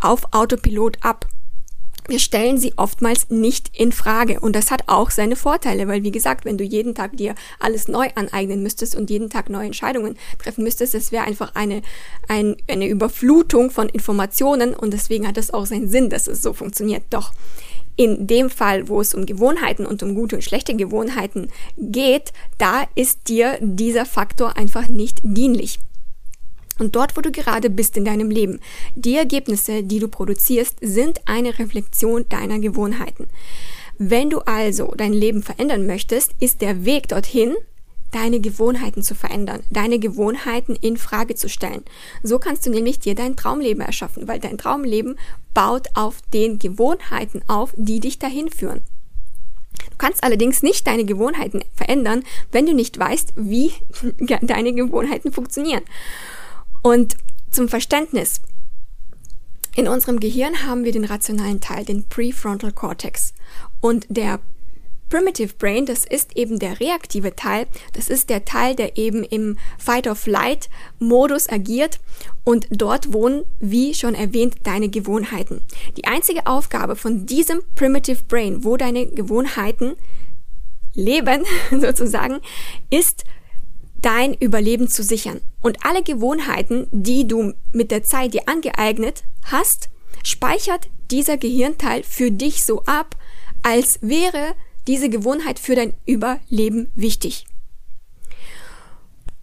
auf 0.00 0.32
Autopilot 0.32 0.98
ab 1.02 1.26
wir 2.10 2.18
stellen 2.18 2.58
sie 2.58 2.74
oftmals 2.76 3.30
nicht 3.30 3.70
in 3.76 3.92
Frage. 3.92 4.40
Und 4.40 4.54
das 4.56 4.70
hat 4.70 4.84
auch 4.86 5.10
seine 5.10 5.36
Vorteile, 5.36 5.88
weil 5.88 6.02
wie 6.02 6.10
gesagt, 6.10 6.44
wenn 6.44 6.58
du 6.58 6.64
jeden 6.64 6.94
Tag 6.94 7.16
dir 7.16 7.34
alles 7.58 7.88
neu 7.88 8.08
aneignen 8.14 8.62
müsstest 8.62 8.96
und 8.96 9.10
jeden 9.10 9.30
Tag 9.30 9.48
neue 9.48 9.66
Entscheidungen 9.66 10.16
treffen 10.38 10.64
müsstest, 10.64 10.94
das 10.94 11.12
wäre 11.12 11.24
einfach 11.24 11.54
eine, 11.54 11.82
ein, 12.28 12.56
eine 12.68 12.88
Überflutung 12.88 13.70
von 13.70 13.88
Informationen 13.88 14.74
und 14.74 14.92
deswegen 14.92 15.26
hat 15.26 15.38
es 15.38 15.52
auch 15.52 15.66
seinen 15.66 15.88
Sinn, 15.88 16.10
dass 16.10 16.26
es 16.26 16.42
so 16.42 16.52
funktioniert. 16.52 17.04
Doch 17.10 17.32
in 17.96 18.26
dem 18.26 18.48
Fall, 18.48 18.88
wo 18.88 19.00
es 19.00 19.14
um 19.14 19.26
Gewohnheiten 19.26 19.84
und 19.84 20.02
um 20.02 20.14
gute 20.14 20.36
und 20.36 20.42
schlechte 20.42 20.74
Gewohnheiten 20.74 21.48
geht, 21.76 22.32
da 22.56 22.84
ist 22.94 23.28
dir 23.28 23.58
dieser 23.60 24.06
Faktor 24.06 24.56
einfach 24.56 24.88
nicht 24.88 25.20
dienlich. 25.22 25.80
Und 26.80 26.96
dort, 26.96 27.16
wo 27.16 27.20
du 27.20 27.30
gerade 27.30 27.68
bist 27.68 27.96
in 27.98 28.06
deinem 28.06 28.30
Leben, 28.30 28.58
die 28.94 29.14
Ergebnisse, 29.14 29.82
die 29.82 29.98
du 29.98 30.08
produzierst, 30.08 30.78
sind 30.80 31.20
eine 31.26 31.58
Reflexion 31.58 32.24
deiner 32.30 32.58
Gewohnheiten. 32.58 33.28
Wenn 33.98 34.30
du 34.30 34.40
also 34.40 34.94
dein 34.96 35.12
Leben 35.12 35.42
verändern 35.42 35.86
möchtest, 35.86 36.32
ist 36.40 36.62
der 36.62 36.86
Weg 36.86 37.08
dorthin, 37.08 37.54
deine 38.12 38.40
Gewohnheiten 38.40 39.02
zu 39.02 39.14
verändern, 39.14 39.62
deine 39.70 39.98
Gewohnheiten 39.98 40.74
in 40.74 40.96
Frage 40.96 41.34
zu 41.34 41.50
stellen. 41.50 41.84
So 42.22 42.38
kannst 42.38 42.64
du 42.64 42.70
nämlich 42.70 42.98
dir 42.98 43.14
dein 43.14 43.36
Traumleben 43.36 43.82
erschaffen, 43.82 44.26
weil 44.26 44.40
dein 44.40 44.56
Traumleben 44.56 45.18
baut 45.52 45.88
auf 45.94 46.22
den 46.32 46.58
Gewohnheiten 46.58 47.42
auf, 47.46 47.74
die 47.76 48.00
dich 48.00 48.18
dahin 48.18 48.48
führen. 48.50 48.80
Du 49.90 49.96
kannst 49.98 50.24
allerdings 50.24 50.62
nicht 50.62 50.86
deine 50.86 51.04
Gewohnheiten 51.04 51.62
verändern, 51.74 52.24
wenn 52.52 52.64
du 52.64 52.72
nicht 52.72 52.98
weißt, 52.98 53.34
wie 53.36 53.72
deine 54.40 54.72
Gewohnheiten 54.72 55.30
funktionieren. 55.30 55.82
Und 56.82 57.16
zum 57.50 57.68
Verständnis. 57.68 58.40
In 59.76 59.86
unserem 59.86 60.18
Gehirn 60.20 60.66
haben 60.66 60.84
wir 60.84 60.92
den 60.92 61.04
rationalen 61.04 61.60
Teil, 61.60 61.84
den 61.84 62.08
Prefrontal 62.08 62.72
Cortex. 62.72 63.32
Und 63.80 64.06
der 64.08 64.40
Primitive 65.10 65.54
Brain, 65.58 65.86
das 65.86 66.04
ist 66.04 66.36
eben 66.36 66.60
der 66.60 66.78
reaktive 66.78 67.34
Teil. 67.34 67.66
Das 67.94 68.08
ist 68.08 68.30
der 68.30 68.44
Teil, 68.44 68.76
der 68.76 68.96
eben 68.96 69.24
im 69.24 69.58
Fight-of-Flight-Modus 69.78 71.48
agiert. 71.48 71.98
Und 72.44 72.68
dort 72.70 73.12
wohnen, 73.12 73.44
wie 73.58 73.92
schon 73.92 74.14
erwähnt, 74.14 74.56
deine 74.62 74.88
Gewohnheiten. 74.88 75.62
Die 75.96 76.06
einzige 76.06 76.46
Aufgabe 76.46 76.94
von 76.94 77.26
diesem 77.26 77.60
Primitive 77.74 78.22
Brain, 78.28 78.64
wo 78.64 78.76
deine 78.76 79.06
Gewohnheiten 79.06 79.96
leben, 80.94 81.44
sozusagen, 81.70 82.40
ist 82.88 83.24
dein 84.02 84.34
Überleben 84.34 84.88
zu 84.88 85.02
sichern. 85.02 85.40
Und 85.60 85.84
alle 85.84 86.02
Gewohnheiten, 86.02 86.86
die 86.90 87.26
du 87.26 87.54
mit 87.72 87.90
der 87.90 88.02
Zeit 88.02 88.34
dir 88.34 88.48
angeeignet 88.48 89.24
hast, 89.44 89.88
speichert 90.22 90.88
dieser 91.10 91.36
Gehirnteil 91.36 92.02
für 92.02 92.30
dich 92.30 92.64
so 92.64 92.82
ab, 92.84 93.16
als 93.62 93.98
wäre 94.02 94.54
diese 94.86 95.08
Gewohnheit 95.08 95.58
für 95.58 95.74
dein 95.74 95.94
Überleben 96.06 96.90
wichtig. 96.94 97.46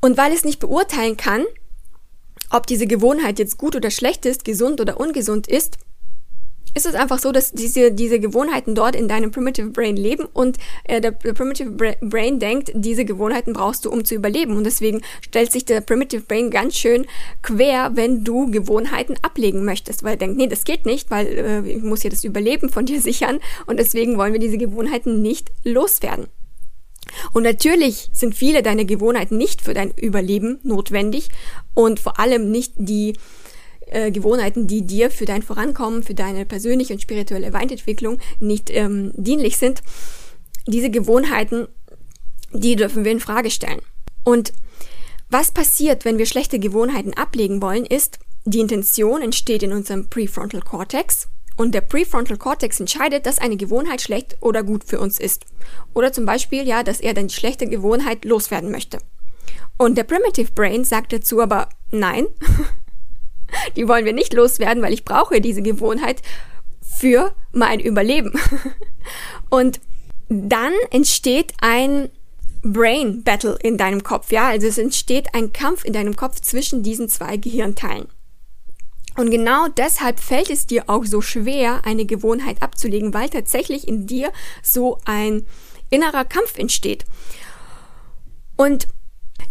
Und 0.01 0.17
weil 0.17 0.31
es 0.31 0.43
nicht 0.43 0.59
beurteilen 0.59 1.17
kann, 1.17 1.45
ob 2.49 2.65
diese 2.67 2.87
Gewohnheit 2.87 3.39
jetzt 3.39 3.57
gut 3.57 3.75
oder 3.75 3.91
schlecht 3.91 4.25
ist, 4.25 4.45
gesund 4.45 4.79
oder 4.79 4.99
ungesund 4.99 5.47
ist, 5.47 5.77
ist 6.77 6.85
es 6.85 6.95
einfach 6.95 7.19
so, 7.19 7.31
dass 7.31 7.51
diese, 7.51 7.91
diese 7.91 8.19
Gewohnheiten 8.19 8.75
dort 8.75 8.95
in 8.95 9.07
deinem 9.07 9.31
Primitive 9.31 9.71
Brain 9.71 9.97
leben 9.97 10.25
und 10.31 10.57
äh, 10.85 11.01
der, 11.01 11.11
der 11.11 11.33
Primitive 11.33 11.71
Bra 11.71 11.93
Brain 12.01 12.39
denkt, 12.39 12.71
diese 12.75 13.03
Gewohnheiten 13.03 13.53
brauchst 13.53 13.83
du, 13.83 13.91
um 13.91 14.05
zu 14.05 14.15
überleben. 14.15 14.55
Und 14.55 14.63
deswegen 14.63 15.01
stellt 15.21 15.51
sich 15.51 15.65
der 15.65 15.81
Primitive 15.81 16.21
Brain 16.21 16.51
ganz 16.51 16.77
schön 16.77 17.05
quer, 17.41 17.91
wenn 17.95 18.23
du 18.23 18.51
Gewohnheiten 18.51 19.15
ablegen 19.23 19.65
möchtest, 19.65 20.03
weil 20.03 20.11
er 20.11 20.17
denkt, 20.17 20.37
nee, 20.37 20.47
das 20.47 20.63
geht 20.63 20.85
nicht, 20.85 21.09
weil 21.09 21.27
äh, 21.27 21.69
ich 21.69 21.81
muss 21.81 22.01
hier 22.01 22.11
das 22.11 22.23
Überleben 22.23 22.69
von 22.69 22.85
dir 22.85 23.01
sichern 23.07 23.39
und 23.65 23.77
deswegen 23.77 24.17
wollen 24.17 24.33
wir 24.33 24.39
diese 24.39 24.57
Gewohnheiten 24.57 25.21
nicht 25.21 25.51
loswerden. 25.63 26.27
Und 27.33 27.43
natürlich 27.43 28.09
sind 28.13 28.35
viele 28.35 28.61
deiner 28.61 28.85
Gewohnheiten 28.85 29.37
nicht 29.37 29.61
für 29.61 29.73
dein 29.73 29.91
Überleben 29.91 30.59
notwendig 30.63 31.29
und 31.73 31.99
vor 31.99 32.19
allem 32.19 32.51
nicht 32.51 32.73
die 32.75 33.13
äh, 33.89 34.11
Gewohnheiten, 34.11 34.67
die 34.67 34.85
dir 34.85 35.11
für 35.11 35.25
dein 35.25 35.43
Vorankommen, 35.43 36.03
für 36.03 36.13
deine 36.13 36.45
persönliche 36.45 36.93
und 36.93 37.01
spirituelle 37.01 37.53
Weiterentwicklung 37.53 38.19
nicht 38.39 38.69
ähm, 38.69 39.11
dienlich 39.15 39.57
sind. 39.57 39.81
Diese 40.67 40.89
Gewohnheiten, 40.89 41.67
die 42.51 42.75
dürfen 42.75 43.05
wir 43.05 43.11
in 43.11 43.19
Frage 43.19 43.51
stellen. 43.51 43.81
Und 44.23 44.53
was 45.29 45.51
passiert, 45.51 46.05
wenn 46.05 46.17
wir 46.17 46.25
schlechte 46.25 46.59
Gewohnheiten 46.59 47.13
ablegen 47.13 47.61
wollen, 47.61 47.85
ist, 47.85 48.19
die 48.45 48.59
Intention 48.59 49.21
entsteht 49.21 49.63
in 49.63 49.73
unserem 49.73 50.09
Prefrontal 50.09 50.61
Cortex 50.61 51.27
und 51.57 51.73
der 51.73 51.81
Prefrontal 51.81 52.37
Cortex 52.37 52.79
entscheidet, 52.79 53.25
dass 53.25 53.39
eine 53.39 53.57
Gewohnheit 53.57 54.01
schlecht 54.01 54.37
oder 54.41 54.63
gut 54.63 54.83
für 54.85 54.99
uns 54.99 55.19
ist. 55.19 55.45
Oder 55.93 56.13
zum 56.13 56.25
Beispiel, 56.25 56.65
ja, 56.65 56.83
dass 56.83 57.01
er 57.01 57.13
dann 57.13 57.27
die 57.27 57.33
schlechte 57.33 57.67
Gewohnheit 57.67 58.23
loswerden 58.23 58.71
möchte. 58.71 58.99
Und 59.77 59.97
der 59.97 60.03
Primitive 60.03 60.51
Brain 60.53 60.83
sagt 60.83 61.13
dazu 61.13 61.41
aber, 61.41 61.69
nein, 61.91 62.27
die 63.75 63.87
wollen 63.87 64.05
wir 64.05 64.13
nicht 64.13 64.33
loswerden, 64.33 64.83
weil 64.83 64.93
ich 64.93 65.05
brauche 65.05 65.41
diese 65.41 65.61
Gewohnheit 65.61 66.21
für 66.81 67.33
mein 67.51 67.79
Überleben. 67.79 68.33
Und 69.49 69.79
dann 70.29 70.73
entsteht 70.91 71.53
ein 71.61 72.09
Brain 72.63 73.23
Battle 73.23 73.57
in 73.61 73.77
deinem 73.77 74.03
Kopf, 74.03 74.31
ja, 74.31 74.47
also 74.47 74.67
es 74.67 74.77
entsteht 74.77 75.33
ein 75.33 75.53
Kampf 75.53 75.85
in 75.85 75.93
deinem 75.93 76.15
Kopf 76.15 76.41
zwischen 76.41 76.83
diesen 76.83 77.07
zwei 77.07 77.37
Gehirnteilen. 77.37 78.07
Und 79.15 79.31
genau 79.31 79.67
deshalb 79.67 80.19
fällt 80.19 80.49
es 80.49 80.67
dir 80.67 80.83
auch 80.87 81.05
so 81.05 81.21
schwer, 81.21 81.81
eine 81.85 82.05
Gewohnheit 82.05 82.61
abzulegen, 82.61 83.13
weil 83.13 83.29
tatsächlich 83.29 83.87
in 83.87 84.05
dir 84.05 84.31
so 84.61 84.99
ein 85.05 85.45
innerer 85.89 86.23
Kampf 86.23 86.57
entsteht. 86.57 87.05
Und 88.57 88.87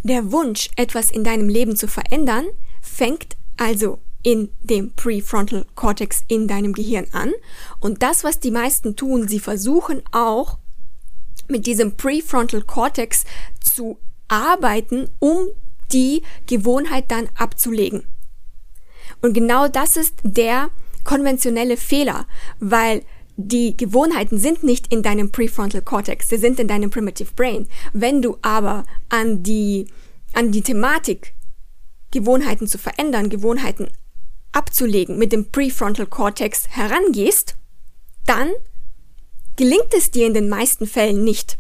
der 0.04 0.30
Wunsch, 0.30 0.70
etwas 0.76 1.10
in 1.10 1.24
deinem 1.24 1.48
Leben 1.48 1.74
zu 1.74 1.88
verändern, 1.88 2.46
fängt 2.80 3.36
also 3.56 3.98
in 4.22 4.50
dem 4.62 4.92
Prefrontal 4.92 5.66
Cortex 5.76 6.22
in 6.26 6.48
deinem 6.48 6.72
Gehirn 6.72 7.06
an. 7.12 7.32
Und 7.78 8.02
das, 8.02 8.24
was 8.24 8.40
die 8.40 8.50
meisten 8.50 8.96
tun, 8.96 9.28
sie 9.28 9.38
versuchen 9.38 10.02
auch 10.10 10.58
mit 11.48 11.66
diesem 11.66 11.96
Prefrontal 11.96 12.62
Cortex 12.62 13.24
zu 13.62 13.98
arbeiten, 14.28 15.08
um 15.20 15.46
die 15.92 16.22
Gewohnheit 16.46 17.04
dann 17.10 17.28
abzulegen. 17.36 18.04
Und 19.22 19.32
genau 19.32 19.68
das 19.68 19.96
ist 19.96 20.14
der 20.24 20.70
konventionelle 21.04 21.76
Fehler, 21.76 22.26
weil 22.58 23.02
die 23.36 23.76
Gewohnheiten 23.76 24.38
sind 24.38 24.64
nicht 24.64 24.92
in 24.92 25.02
deinem 25.02 25.30
Prefrontal 25.30 25.82
Cortex, 25.82 26.28
sie 26.28 26.38
sind 26.38 26.58
in 26.58 26.68
deinem 26.68 26.90
Primitive 26.90 27.32
Brain. 27.36 27.68
Wenn 27.92 28.22
du 28.22 28.38
aber 28.42 28.84
an 29.08 29.42
die, 29.42 29.86
an 30.32 30.50
die 30.50 30.62
Thematik 30.62 31.35
Gewohnheiten 32.16 32.66
zu 32.66 32.78
verändern, 32.78 33.28
Gewohnheiten 33.28 33.88
abzulegen, 34.52 35.18
mit 35.18 35.32
dem 35.32 35.50
Prefrontal 35.50 36.06
Cortex 36.06 36.68
herangehst, 36.68 37.56
dann 38.24 38.50
gelingt 39.56 39.92
es 39.94 40.10
dir 40.10 40.26
in 40.26 40.34
den 40.34 40.48
meisten 40.48 40.86
Fällen 40.86 41.24
nicht, 41.24 41.58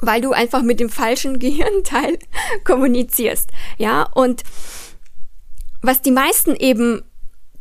weil 0.00 0.22
du 0.22 0.32
einfach 0.32 0.62
mit 0.62 0.80
dem 0.80 0.88
falschen 0.88 1.38
Gehirnteil 1.38 2.18
kommunizierst. 2.64 3.50
Ja, 3.76 4.04
und 4.14 4.42
was 5.82 6.00
die 6.00 6.10
meisten 6.10 6.56
eben 6.56 7.02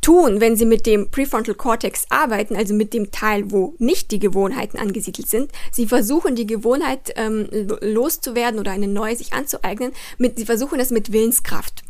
tun, 0.05 0.39
wenn 0.39 0.55
sie 0.55 0.67
mit 0.67 0.85
dem 0.85 1.09
Prefrontal 1.09 1.55
Cortex 1.55 2.05
arbeiten, 2.09 2.55
also 2.55 2.75
mit 2.75 2.93
dem 2.93 3.09
Teil, 3.09 3.50
wo 3.50 3.74
nicht 3.79 4.12
die 4.12 4.19
Gewohnheiten 4.19 4.77
angesiedelt 4.77 5.27
sind, 5.27 5.51
sie 5.71 5.88
versuchen 5.88 6.35
die 6.35 6.45
Gewohnheit 6.45 7.12
ähm, 7.15 7.50
loszuwerden 7.81 8.59
oder 8.59 8.69
eine 8.69 8.88
neue 8.88 9.15
sich 9.15 9.33
anzueignen, 9.33 9.93
mit, 10.19 10.38
sie 10.38 10.45
versuchen 10.45 10.79
es 10.79 10.91
mit 10.91 11.12
Willenskraft. 11.12 11.81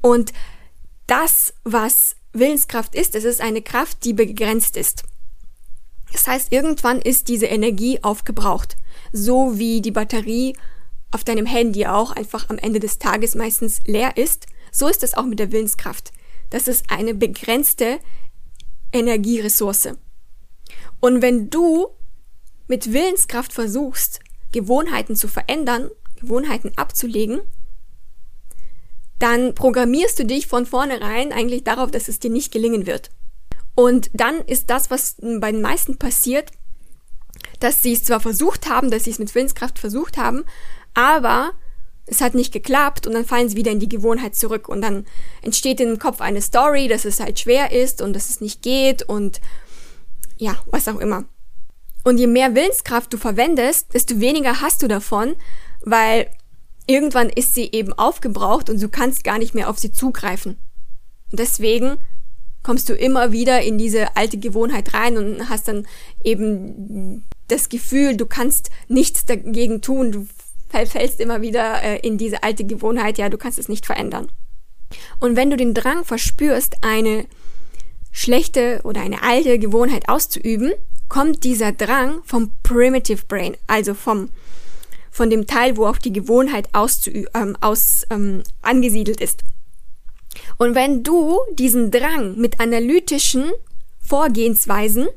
Und 0.00 0.32
das, 1.06 1.54
was 1.62 2.16
Willenskraft 2.32 2.96
ist, 2.96 3.14
es 3.14 3.22
ist 3.22 3.40
eine 3.40 3.62
Kraft, 3.62 4.04
die 4.04 4.12
begrenzt 4.12 4.76
ist. 4.76 5.04
Das 6.10 6.26
heißt, 6.26 6.52
irgendwann 6.52 7.00
ist 7.00 7.28
diese 7.28 7.46
Energie 7.46 8.02
aufgebraucht, 8.02 8.76
so 9.12 9.60
wie 9.60 9.80
die 9.80 9.92
Batterie 9.92 10.56
auf 11.12 11.22
deinem 11.22 11.46
Handy 11.46 11.86
auch 11.86 12.10
einfach 12.10 12.50
am 12.50 12.58
Ende 12.58 12.80
des 12.80 12.98
Tages 12.98 13.36
meistens 13.36 13.80
leer 13.86 14.16
ist 14.16 14.46
so 14.72 14.88
ist 14.88 15.02
es 15.02 15.14
auch 15.14 15.24
mit 15.24 15.38
der 15.38 15.52
Willenskraft. 15.52 16.12
Das 16.50 16.68
ist 16.68 16.90
eine 16.90 17.14
begrenzte 17.14 18.00
Energieressource. 18.92 19.90
Und 21.00 21.22
wenn 21.22 21.48
du 21.48 21.88
mit 22.68 22.92
Willenskraft 22.92 23.52
versuchst, 23.52 24.20
Gewohnheiten 24.52 25.16
zu 25.16 25.28
verändern, 25.28 25.90
Gewohnheiten 26.20 26.72
abzulegen, 26.76 27.40
dann 29.18 29.54
programmierst 29.54 30.18
du 30.18 30.24
dich 30.24 30.46
von 30.46 30.66
vornherein 30.66 31.32
eigentlich 31.32 31.64
darauf, 31.64 31.90
dass 31.90 32.08
es 32.08 32.18
dir 32.18 32.30
nicht 32.30 32.52
gelingen 32.52 32.86
wird. 32.86 33.10
Und 33.74 34.10
dann 34.12 34.40
ist 34.40 34.70
das, 34.70 34.90
was 34.90 35.16
bei 35.20 35.52
den 35.52 35.62
meisten 35.62 35.98
passiert, 35.98 36.50
dass 37.60 37.82
sie 37.82 37.92
es 37.92 38.04
zwar 38.04 38.20
versucht 38.20 38.68
haben, 38.68 38.90
dass 38.90 39.04
sie 39.04 39.10
es 39.10 39.18
mit 39.18 39.34
Willenskraft 39.34 39.78
versucht 39.78 40.16
haben, 40.16 40.44
aber 40.94 41.52
es 42.10 42.20
hat 42.20 42.34
nicht 42.34 42.52
geklappt 42.52 43.06
und 43.06 43.14
dann 43.14 43.24
fallen 43.24 43.48
sie 43.48 43.56
wieder 43.56 43.70
in 43.70 43.78
die 43.78 43.88
Gewohnheit 43.88 44.34
zurück 44.34 44.68
und 44.68 44.82
dann 44.82 45.06
entsteht 45.42 45.80
im 45.80 45.98
Kopf 45.98 46.20
eine 46.20 46.42
Story, 46.42 46.88
dass 46.88 47.04
es 47.04 47.20
halt 47.20 47.38
schwer 47.38 47.70
ist 47.70 48.02
und 48.02 48.14
dass 48.14 48.30
es 48.30 48.40
nicht 48.40 48.62
geht 48.62 49.02
und 49.02 49.40
ja, 50.36 50.56
was 50.66 50.88
auch 50.88 50.98
immer. 50.98 51.24
Und 52.02 52.18
je 52.18 52.26
mehr 52.26 52.54
Willenskraft 52.54 53.12
du 53.12 53.16
verwendest, 53.16 53.94
desto 53.94 54.20
weniger 54.20 54.60
hast 54.60 54.82
du 54.82 54.88
davon, 54.88 55.36
weil 55.82 56.28
irgendwann 56.86 57.28
ist 57.28 57.54
sie 57.54 57.70
eben 57.70 57.92
aufgebraucht 57.92 58.68
und 58.68 58.82
du 58.82 58.88
kannst 58.88 59.22
gar 59.22 59.38
nicht 59.38 59.54
mehr 59.54 59.70
auf 59.70 59.78
sie 59.78 59.92
zugreifen. 59.92 60.56
Und 61.30 61.38
deswegen 61.38 61.98
kommst 62.64 62.88
du 62.88 62.94
immer 62.94 63.30
wieder 63.30 63.62
in 63.62 63.78
diese 63.78 64.16
alte 64.16 64.38
Gewohnheit 64.38 64.94
rein 64.94 65.16
und 65.16 65.48
hast 65.48 65.68
dann 65.68 65.86
eben 66.24 67.24
das 67.46 67.68
Gefühl, 67.68 68.16
du 68.16 68.26
kannst 68.26 68.70
nichts 68.88 69.26
dagegen 69.26 69.80
tun, 69.80 70.12
du 70.12 70.26
fällst 70.70 71.20
immer 71.20 71.42
wieder 71.42 71.82
äh, 71.82 71.98
in 71.98 72.18
diese 72.18 72.42
alte 72.42 72.64
Gewohnheit, 72.64 73.18
ja, 73.18 73.28
du 73.28 73.38
kannst 73.38 73.58
es 73.58 73.68
nicht 73.68 73.86
verändern. 73.86 74.28
Und 75.20 75.36
wenn 75.36 75.50
du 75.50 75.56
den 75.56 75.74
Drang 75.74 76.04
verspürst, 76.04 76.76
eine 76.82 77.26
schlechte 78.12 78.80
oder 78.84 79.00
eine 79.00 79.22
alte 79.22 79.58
Gewohnheit 79.58 80.08
auszuüben, 80.08 80.72
kommt 81.08 81.44
dieser 81.44 81.72
Drang 81.72 82.22
vom 82.24 82.52
Primitive 82.62 83.24
Brain, 83.26 83.56
also 83.66 83.94
vom 83.94 84.30
von 85.10 85.28
dem 85.28 85.46
Teil, 85.46 85.76
wo 85.76 85.86
auch 85.86 85.98
die 85.98 86.12
Gewohnheit 86.12 86.68
ähm, 87.34 87.56
aus, 87.60 88.06
ähm, 88.10 88.42
angesiedelt 88.62 89.20
ist. 89.20 89.42
Und 90.56 90.76
wenn 90.76 91.02
du 91.02 91.40
diesen 91.54 91.90
Drang 91.90 92.36
mit 92.36 92.60
analytischen 92.60 93.50
Vorgehensweisen 94.00 95.08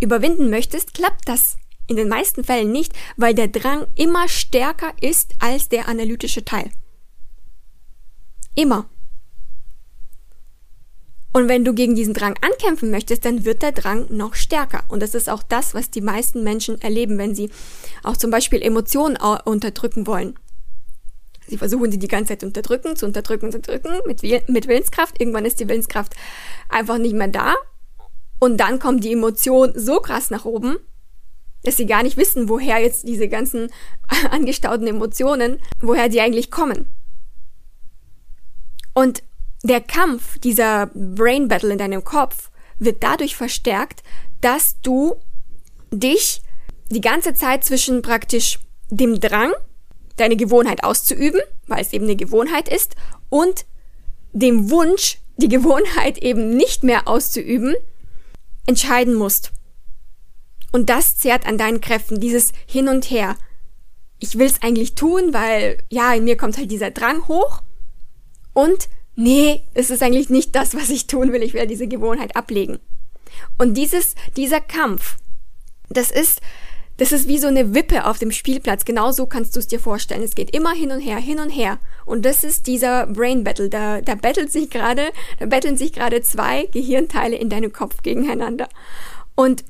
überwinden 0.00 0.50
möchtest, 0.50 0.92
klappt 0.92 1.28
das 1.28 1.56
in 1.86 1.96
den 1.96 2.08
meisten 2.08 2.44
Fällen 2.44 2.72
nicht, 2.72 2.92
weil 3.16 3.34
der 3.34 3.48
Drang 3.48 3.86
immer 3.94 4.28
stärker 4.28 4.92
ist 5.00 5.34
als 5.38 5.68
der 5.68 5.88
analytische 5.88 6.44
Teil. 6.44 6.70
Immer. 8.54 8.88
Und 11.32 11.48
wenn 11.48 11.66
du 11.66 11.74
gegen 11.74 11.94
diesen 11.94 12.14
Drang 12.14 12.34
ankämpfen 12.40 12.90
möchtest, 12.90 13.26
dann 13.26 13.44
wird 13.44 13.60
der 13.60 13.72
Drang 13.72 14.06
noch 14.08 14.34
stärker. 14.34 14.84
Und 14.88 15.02
das 15.02 15.14
ist 15.14 15.28
auch 15.28 15.42
das, 15.42 15.74
was 15.74 15.90
die 15.90 16.00
meisten 16.00 16.42
Menschen 16.42 16.80
erleben, 16.80 17.18
wenn 17.18 17.34
sie 17.34 17.50
auch 18.02 18.16
zum 18.16 18.30
Beispiel 18.30 18.62
Emotionen 18.62 19.18
unterdrücken 19.44 20.06
wollen. 20.06 20.38
Sie 21.46 21.58
versuchen 21.58 21.92
sie 21.92 21.98
die 21.98 22.08
ganze 22.08 22.30
Zeit 22.30 22.42
unterdrücken, 22.42 22.96
zu 22.96 23.04
unterdrücken, 23.04 23.52
zu 23.52 23.58
unterdrücken, 23.58 24.00
mit, 24.06 24.22
mit 24.48 24.66
Willenskraft. 24.66 25.20
Irgendwann 25.20 25.44
ist 25.44 25.60
die 25.60 25.68
Willenskraft 25.68 26.14
einfach 26.70 26.96
nicht 26.96 27.14
mehr 27.14 27.28
da. 27.28 27.54
Und 28.38 28.56
dann 28.56 28.78
kommt 28.78 29.04
die 29.04 29.12
Emotion 29.12 29.72
so 29.76 30.00
krass 30.00 30.30
nach 30.30 30.46
oben, 30.46 30.78
dass 31.62 31.76
sie 31.76 31.86
gar 31.86 32.02
nicht 32.02 32.16
wissen, 32.16 32.48
woher 32.48 32.80
jetzt 32.80 33.08
diese 33.08 33.28
ganzen 33.28 33.70
angestauten 34.30 34.86
Emotionen, 34.86 35.58
woher 35.80 36.08
die 36.08 36.20
eigentlich 36.20 36.50
kommen. 36.50 36.86
Und 38.94 39.22
der 39.62 39.80
Kampf, 39.80 40.38
dieser 40.38 40.86
Brain 40.94 41.48
Battle 41.48 41.72
in 41.72 41.78
deinem 41.78 42.04
Kopf, 42.04 42.50
wird 42.78 43.02
dadurch 43.02 43.36
verstärkt, 43.36 44.02
dass 44.40 44.80
du 44.80 45.16
dich 45.90 46.42
die 46.90 47.00
ganze 47.00 47.34
Zeit 47.34 47.64
zwischen 47.64 48.02
praktisch 48.02 48.58
dem 48.90 49.20
Drang, 49.20 49.52
deine 50.16 50.36
Gewohnheit 50.36 50.84
auszuüben, 50.84 51.40
weil 51.66 51.80
es 51.80 51.92
eben 51.92 52.04
eine 52.04 52.16
Gewohnheit 52.16 52.68
ist, 52.68 52.96
und 53.28 53.66
dem 54.32 54.70
Wunsch, 54.70 55.18
die 55.36 55.48
Gewohnheit 55.48 56.18
eben 56.18 56.56
nicht 56.56 56.82
mehr 56.82 57.08
auszuüben, 57.08 57.74
entscheiden 58.66 59.14
musst. 59.14 59.52
Und 60.76 60.90
das 60.90 61.16
zehrt 61.16 61.46
an 61.46 61.56
deinen 61.56 61.80
Kräften, 61.80 62.20
dieses 62.20 62.52
Hin 62.66 62.88
und 62.88 63.10
Her. 63.10 63.36
Ich 64.18 64.38
will 64.38 64.44
es 64.44 64.60
eigentlich 64.60 64.94
tun, 64.94 65.32
weil 65.32 65.78
ja, 65.88 66.12
in 66.12 66.24
mir 66.24 66.36
kommt 66.36 66.58
halt 66.58 66.70
dieser 66.70 66.90
Drang 66.90 67.26
hoch. 67.28 67.62
Und 68.52 68.90
nee, 69.14 69.62
es 69.72 69.88
ist 69.88 70.02
eigentlich 70.02 70.28
nicht 70.28 70.54
das, 70.54 70.74
was 70.74 70.90
ich 70.90 71.06
tun 71.06 71.32
will. 71.32 71.42
Ich 71.42 71.54
will 71.54 71.66
diese 71.66 71.88
Gewohnheit 71.88 72.36
ablegen. 72.36 72.78
Und 73.56 73.72
dieses, 73.72 74.16
dieser 74.36 74.60
Kampf, 74.60 75.16
das 75.88 76.10
ist, 76.10 76.42
das 76.98 77.10
ist 77.10 77.26
wie 77.26 77.38
so 77.38 77.46
eine 77.46 77.72
Wippe 77.72 78.04
auf 78.04 78.18
dem 78.18 78.30
Spielplatz. 78.30 78.84
Genau 78.84 79.12
so 79.12 79.24
kannst 79.24 79.56
du 79.56 79.60
es 79.60 79.68
dir 79.68 79.80
vorstellen. 79.80 80.22
Es 80.22 80.34
geht 80.34 80.54
immer 80.54 80.74
hin 80.74 80.92
und 80.92 81.00
her, 81.00 81.16
hin 81.16 81.40
und 81.40 81.48
her. 81.48 81.78
Und 82.04 82.26
das 82.26 82.44
ist 82.44 82.66
dieser 82.66 83.06
Brain 83.06 83.44
Battle. 83.44 83.70
Da, 83.70 84.02
da 84.02 84.14
battelt 84.14 84.52
sich 84.52 84.68
gerade, 84.68 85.10
da 85.38 85.46
betteln 85.46 85.78
sich 85.78 85.94
gerade 85.94 86.20
zwei 86.20 86.66
Gehirnteile 86.66 87.36
in 87.36 87.48
deinem 87.48 87.72
Kopf 87.72 88.02
gegeneinander. 88.02 88.68
Und 89.36 89.64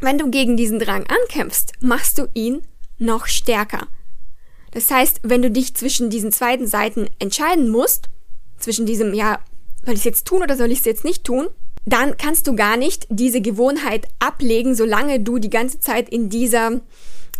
wenn 0.00 0.18
du 0.18 0.30
gegen 0.30 0.56
diesen 0.56 0.78
Drang 0.78 1.06
ankämpfst, 1.06 1.72
machst 1.80 2.18
du 2.18 2.28
ihn 2.34 2.62
noch 2.98 3.26
stärker. 3.26 3.88
Das 4.72 4.90
heißt, 4.90 5.20
wenn 5.22 5.42
du 5.42 5.50
dich 5.50 5.74
zwischen 5.74 6.10
diesen 6.10 6.32
zweiten 6.32 6.66
Seiten 6.66 7.08
entscheiden 7.18 7.70
musst, 7.70 8.08
zwischen 8.58 8.86
diesem, 8.86 9.14
ja, 9.14 9.38
soll 9.84 9.94
ich 9.94 10.00
es 10.00 10.04
jetzt 10.04 10.26
tun 10.26 10.42
oder 10.42 10.56
soll 10.56 10.70
ich 10.70 10.80
es 10.80 10.84
jetzt 10.84 11.04
nicht 11.04 11.24
tun, 11.24 11.48
dann 11.86 12.16
kannst 12.16 12.46
du 12.46 12.56
gar 12.56 12.76
nicht 12.76 13.06
diese 13.08 13.40
Gewohnheit 13.40 14.08
ablegen, 14.18 14.74
solange 14.74 15.20
du 15.20 15.38
die 15.38 15.50
ganze 15.50 15.78
Zeit 15.78 16.08
in 16.08 16.28
dieser, 16.28 16.80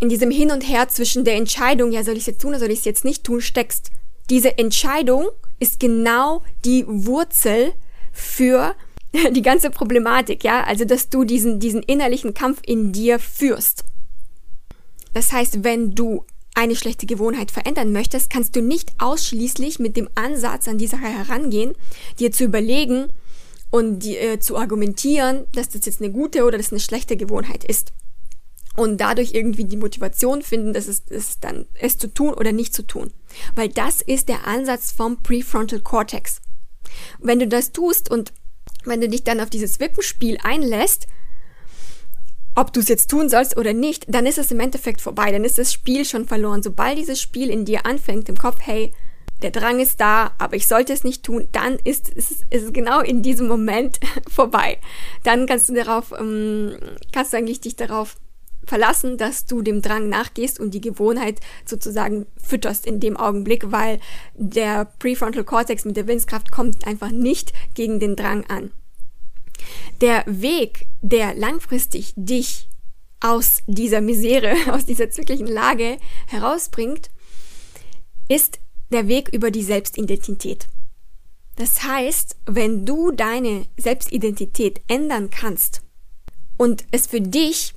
in 0.01 0.09
diesem 0.09 0.31
Hin 0.31 0.53
und 0.53 0.63
Her 0.63 0.89
zwischen 0.89 1.25
der 1.25 1.35
Entscheidung, 1.35 1.91
ja, 1.91 2.05
soll 2.05 2.15
ich 2.15 2.21
es 2.21 2.27
jetzt 2.27 2.43
tun 2.43 2.51
oder 2.51 2.61
soll 2.61 2.71
ich 2.71 2.81
es 2.81 2.85
jetzt 2.85 3.05
nicht 3.05 3.25
tun, 3.25 3.41
steckst. 3.41 3.91
Diese 4.31 4.57
Entscheidung 4.59 5.29
ist 5.59 5.81
genau 5.81 6.43
die 6.65 6.85
Wurzel 6.87 7.73
für 8.13 8.75
die 9.33 9.43
ganze 9.43 9.71
Problematik, 9.71 10.45
ja, 10.45 10.65
also 10.65 10.85
dass 10.85 11.09
du 11.09 11.25
diesen, 11.25 11.61
diesen 11.61 11.83
innerlichen 11.83 12.35
Kampf 12.35 12.61
in 12.65 12.93
dir 12.93 13.19
führst. 13.19 13.85
Das 15.13 15.33
heißt, 15.33 15.65
wenn 15.65 15.95
du 15.95 16.25
eine 16.55 16.77
schlechte 16.77 17.07
Gewohnheit 17.07 17.51
verändern 17.51 17.93
möchtest, 17.93 18.31
kannst 18.31 18.57
du 18.57 18.63
nicht 18.63 18.93
ausschließlich 18.99 19.79
mit 19.79 19.97
dem 19.97 20.09
Ansatz 20.15 20.69
an 20.69 20.79
die 20.79 20.87
Sache 20.87 21.07
herangehen, 21.07 21.75
dir 22.19 22.33
zu 22.33 22.45
überlegen, 22.45 23.11
und 23.71 24.01
die, 24.01 24.17
äh, 24.17 24.39
zu 24.39 24.57
argumentieren, 24.57 25.47
dass 25.53 25.69
das 25.69 25.87
jetzt 25.87 26.01
eine 26.01 26.13
gute 26.13 26.45
oder 26.45 26.59
das 26.59 26.73
eine 26.73 26.81
schlechte 26.81 27.17
Gewohnheit 27.17 27.65
ist. 27.65 27.93
Und 28.77 29.01
dadurch 29.01 29.33
irgendwie 29.33 29.65
die 29.65 29.79
Motivation 29.79 30.43
finden, 30.43 30.75
dass 30.75 30.87
es, 30.87 31.03
es 31.09 31.41
dann 31.41 31.67
es 31.75 31.97
zu 31.97 32.13
tun 32.13 32.35
oder 32.35 32.53
nicht 32.53 32.75
zu 32.75 32.87
tun. 32.87 33.11
Weil 33.55 33.71
das 33.71 34.03
ist 34.03 34.29
der 34.29 34.47
Ansatz 34.47 34.93
vom 34.93 35.23
Prefrontal 35.23 35.81
Cortex. 35.81 36.41
Wenn 37.19 37.39
du 37.39 37.49
das 37.49 37.73
tust 37.73 38.11
und 38.11 38.33
wenn 38.87 39.00
du 39.00 39.09
dich 39.09 39.25
dann 39.25 39.40
auf 39.40 39.50
dieses 39.50 39.81
Wippenspiel 39.81 40.38
einlässt, 40.43 41.07
ob 42.55 42.73
du 42.73 42.81
es 42.81 42.88
jetzt 42.88 43.11
tun 43.11 43.28
sollst 43.28 43.57
oder 43.57 43.75
nicht, 43.75 44.07
dann 44.09 44.26
ist 44.26 44.38
es 44.38 44.50
im 44.50 44.61
Endeffekt 44.61 45.00
vorbei. 45.00 45.31
Dann 45.31 45.45
ist 45.45 45.59
das 45.59 45.73
Spiel 45.73 46.05
schon 46.05 46.26
verloren. 46.26 46.62
Sobald 46.62 46.97
dieses 46.97 47.21
Spiel 47.21 47.50
in 47.50 47.66
dir 47.66 47.85
anfängt, 47.85 48.28
im 48.28 48.38
Kopf, 48.38 48.57
hey, 48.61 48.93
der 49.43 49.50
Drang 49.50 49.81
ist 49.81 50.00
da, 50.00 50.33
aber 50.38 50.57
ich 50.57 50.66
sollte 50.66 50.95
es 50.95 51.05
nicht 51.05 51.23
tun, 51.23 51.47
dann 51.52 51.78
ist, 51.85 52.09
ist, 52.09 52.47
ist 52.49 52.62
es 52.64 52.73
genau 52.73 53.00
in 53.00 53.23
diesem 53.23 53.49
Moment 53.49 54.00
vorbei. 54.28 54.78
Dann 55.25 55.47
kannst 55.47 55.69
du 55.69 55.75
darauf, 55.75 56.12
ähm, 56.19 56.76
kannst 57.12 57.33
du 57.33 57.37
eigentlich 57.37 57.61
dich 57.61 57.76
darauf 57.76 58.16
verlassen, 58.67 59.17
dass 59.17 59.47
du 59.47 59.63
dem 59.63 59.83
Drang 59.83 60.09
nachgehst 60.09 60.61
und 60.61 60.73
die 60.73 60.81
Gewohnheit 60.81 61.41
sozusagen 61.65 62.27
fütterst 62.37 62.87
in 62.87 63.01
dem 63.01 63.17
Augenblick, 63.17 63.71
weil 63.71 64.01
der 64.35 64.85
Prefrontal 64.99 65.45
Cortex 65.45 65.85
mit 65.85 65.97
der 65.97 66.07
Willenskraft 66.07 66.51
kommt 66.51 66.87
einfach 66.87 67.11
nicht 67.11 67.53
gegen 67.75 68.01
den 68.01 68.17
Drang 68.17 68.45
an. 68.49 68.73
Der 70.01 70.25
Weg, 70.27 70.87
der 71.01 71.35
langfristig 71.35 72.13
dich 72.17 72.69
aus 73.21 73.61
dieser 73.67 74.01
Misere, 74.01 74.55
aus 74.73 74.85
dieser 74.85 75.11
zwicklichen 75.11 75.47
Lage 75.47 75.99
herausbringt, 76.27 77.11
ist 78.29 78.59
der 78.91 79.09
Weg 79.09 79.29
über 79.33 79.50
die 79.50 79.63
Selbstidentität. 79.63 80.67
Das 81.57 81.85
heißt, 81.85 82.37
wenn 82.47 82.85
du 82.85 83.11
deine 83.13 83.67
Selbstidentität 83.79 84.83
ändern 84.89 85.31
kannst 85.31 85.83
und 86.59 86.85
es 86.91 87.07
für 87.07 87.21
dich 87.21 87.75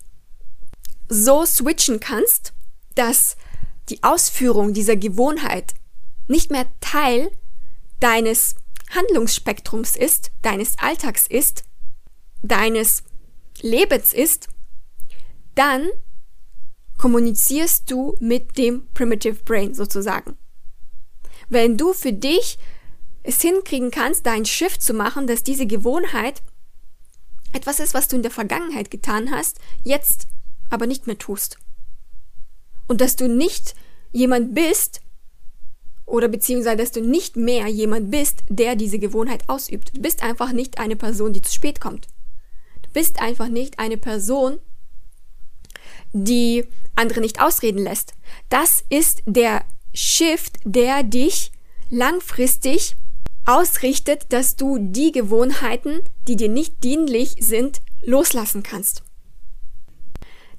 so 1.10 1.46
switchen 1.46 2.00
kannst, 2.00 2.54
dass 2.96 3.36
die 3.90 4.04
Ausführung 4.04 4.74
dieser 4.74 4.96
Gewohnheit 4.96 5.74
nicht 6.28 6.52
mehr 6.52 6.68
Teil 6.80 7.32
deines 8.00 8.56
Handlungsspektrums 8.92 9.96
ist, 9.96 10.32
deines 10.42 10.78
Alltags 10.78 11.28
ist, 11.28 11.64
deines 12.42 13.04
Lebens 13.62 14.14
ist, 14.14 14.48
dann 15.56 15.88
kommunizierst 16.98 17.90
du 17.90 18.16
mit 18.20 18.58
dem 18.58 18.88
Primitive 18.94 19.44
Brain 19.44 19.74
sozusagen. 19.74 20.38
Wenn 21.50 21.78
du 21.78 21.94
für 21.94 22.14
dich 22.14 22.58
es 23.24 23.42
hinkriegen 23.42 23.92
kannst, 23.92 24.26
dein 24.26 24.46
Shift 24.46 24.82
zu 24.82 24.94
machen, 24.94 25.28
dass 25.28 25.44
diese 25.44 25.66
Gewohnheit 25.66 26.42
etwas 27.54 27.80
ist, 27.80 27.94
was 27.94 28.08
du 28.08 28.16
in 28.16 28.22
der 28.22 28.32
Vergangenheit 28.32 28.92
getan 28.92 29.32
hast, 29.32 29.60
jetzt 29.84 30.28
aber 30.70 30.88
nicht 30.88 31.08
mehr 31.08 31.18
tust. 31.18 31.58
Und 32.88 33.02
dass 33.02 33.16
du 33.16 33.28
nicht 33.28 33.76
jemand 34.12 34.56
bist, 34.56 35.02
oder 36.10 36.28
beziehungsweise, 36.28 36.78
dass 36.78 36.92
du 36.92 37.02
nicht 37.02 37.36
mehr 37.36 37.68
jemand 37.68 38.10
bist, 38.10 38.44
der 38.50 38.76
diese 38.76 39.00
Gewohnheit 39.00 39.48
ausübt. 39.48 39.96
Du 39.96 40.02
bist 40.02 40.24
einfach 40.24 40.52
nicht 40.52 40.80
eine 40.80 40.96
Person, 40.96 41.34
die 41.34 41.42
zu 41.42 41.54
spät 41.54 41.80
kommt. 41.80 42.08
Du 42.82 42.90
bist 42.92 43.22
einfach 43.22 43.48
nicht 43.48 43.78
eine 43.78 43.98
Person, 43.98 44.60
die 46.12 46.66
andere 46.96 47.22
nicht 47.22 47.42
ausreden 47.42 47.84
lässt. 47.84 48.14
Das 48.50 48.84
ist 48.90 49.22
der 49.26 49.64
Shift, 49.94 50.58
der 50.64 51.04
dich 51.04 51.52
langfristig 51.90 52.96
ausrichtet, 53.46 54.26
dass 54.30 54.56
du 54.56 54.78
die 54.80 55.12
Gewohnheiten, 55.12 56.02
die 56.28 56.36
dir 56.36 56.50
nicht 56.50 56.84
dienlich 56.84 57.36
sind, 57.40 57.82
loslassen 58.02 58.64
kannst. 58.64 59.04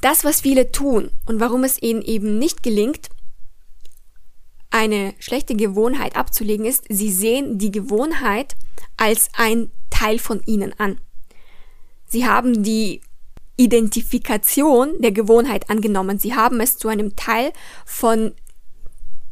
Das, 0.01 0.25
was 0.25 0.41
viele 0.41 0.73
tun 0.73 1.11
und 1.27 1.41
warum 1.41 1.65
es 1.65 1.81
ihnen 1.81 2.03
eben 2.03 2.39
nicht 2.39 2.63
gelingt, 2.63 3.09
eine 4.71 5.15
schlechte 5.19 5.55
Gewohnheit 5.55 6.17
abzulegen, 6.17 6.65
ist, 6.65 6.85
sie 6.89 7.11
sehen 7.11 7.59
die 7.59 7.73
Gewohnheit 7.73 8.55
als 8.97 9.29
ein 9.37 9.71
Teil 9.91 10.19
von 10.19 10.43
ihnen 10.47 10.73
an. 10.79 11.01
Sie 12.07 12.27
haben 12.27 12.63
die 12.63 13.03
Identifikation 13.57 15.01
der 15.01 15.13
Gewohnheit 15.13 15.69
angenommen. 15.69 16.19
Sie 16.19 16.35
haben 16.35 16.61
es 16.61 16.79
zu 16.79 16.89
einem 16.89 17.15
Teil 17.17 17.53
von 17.85 18.33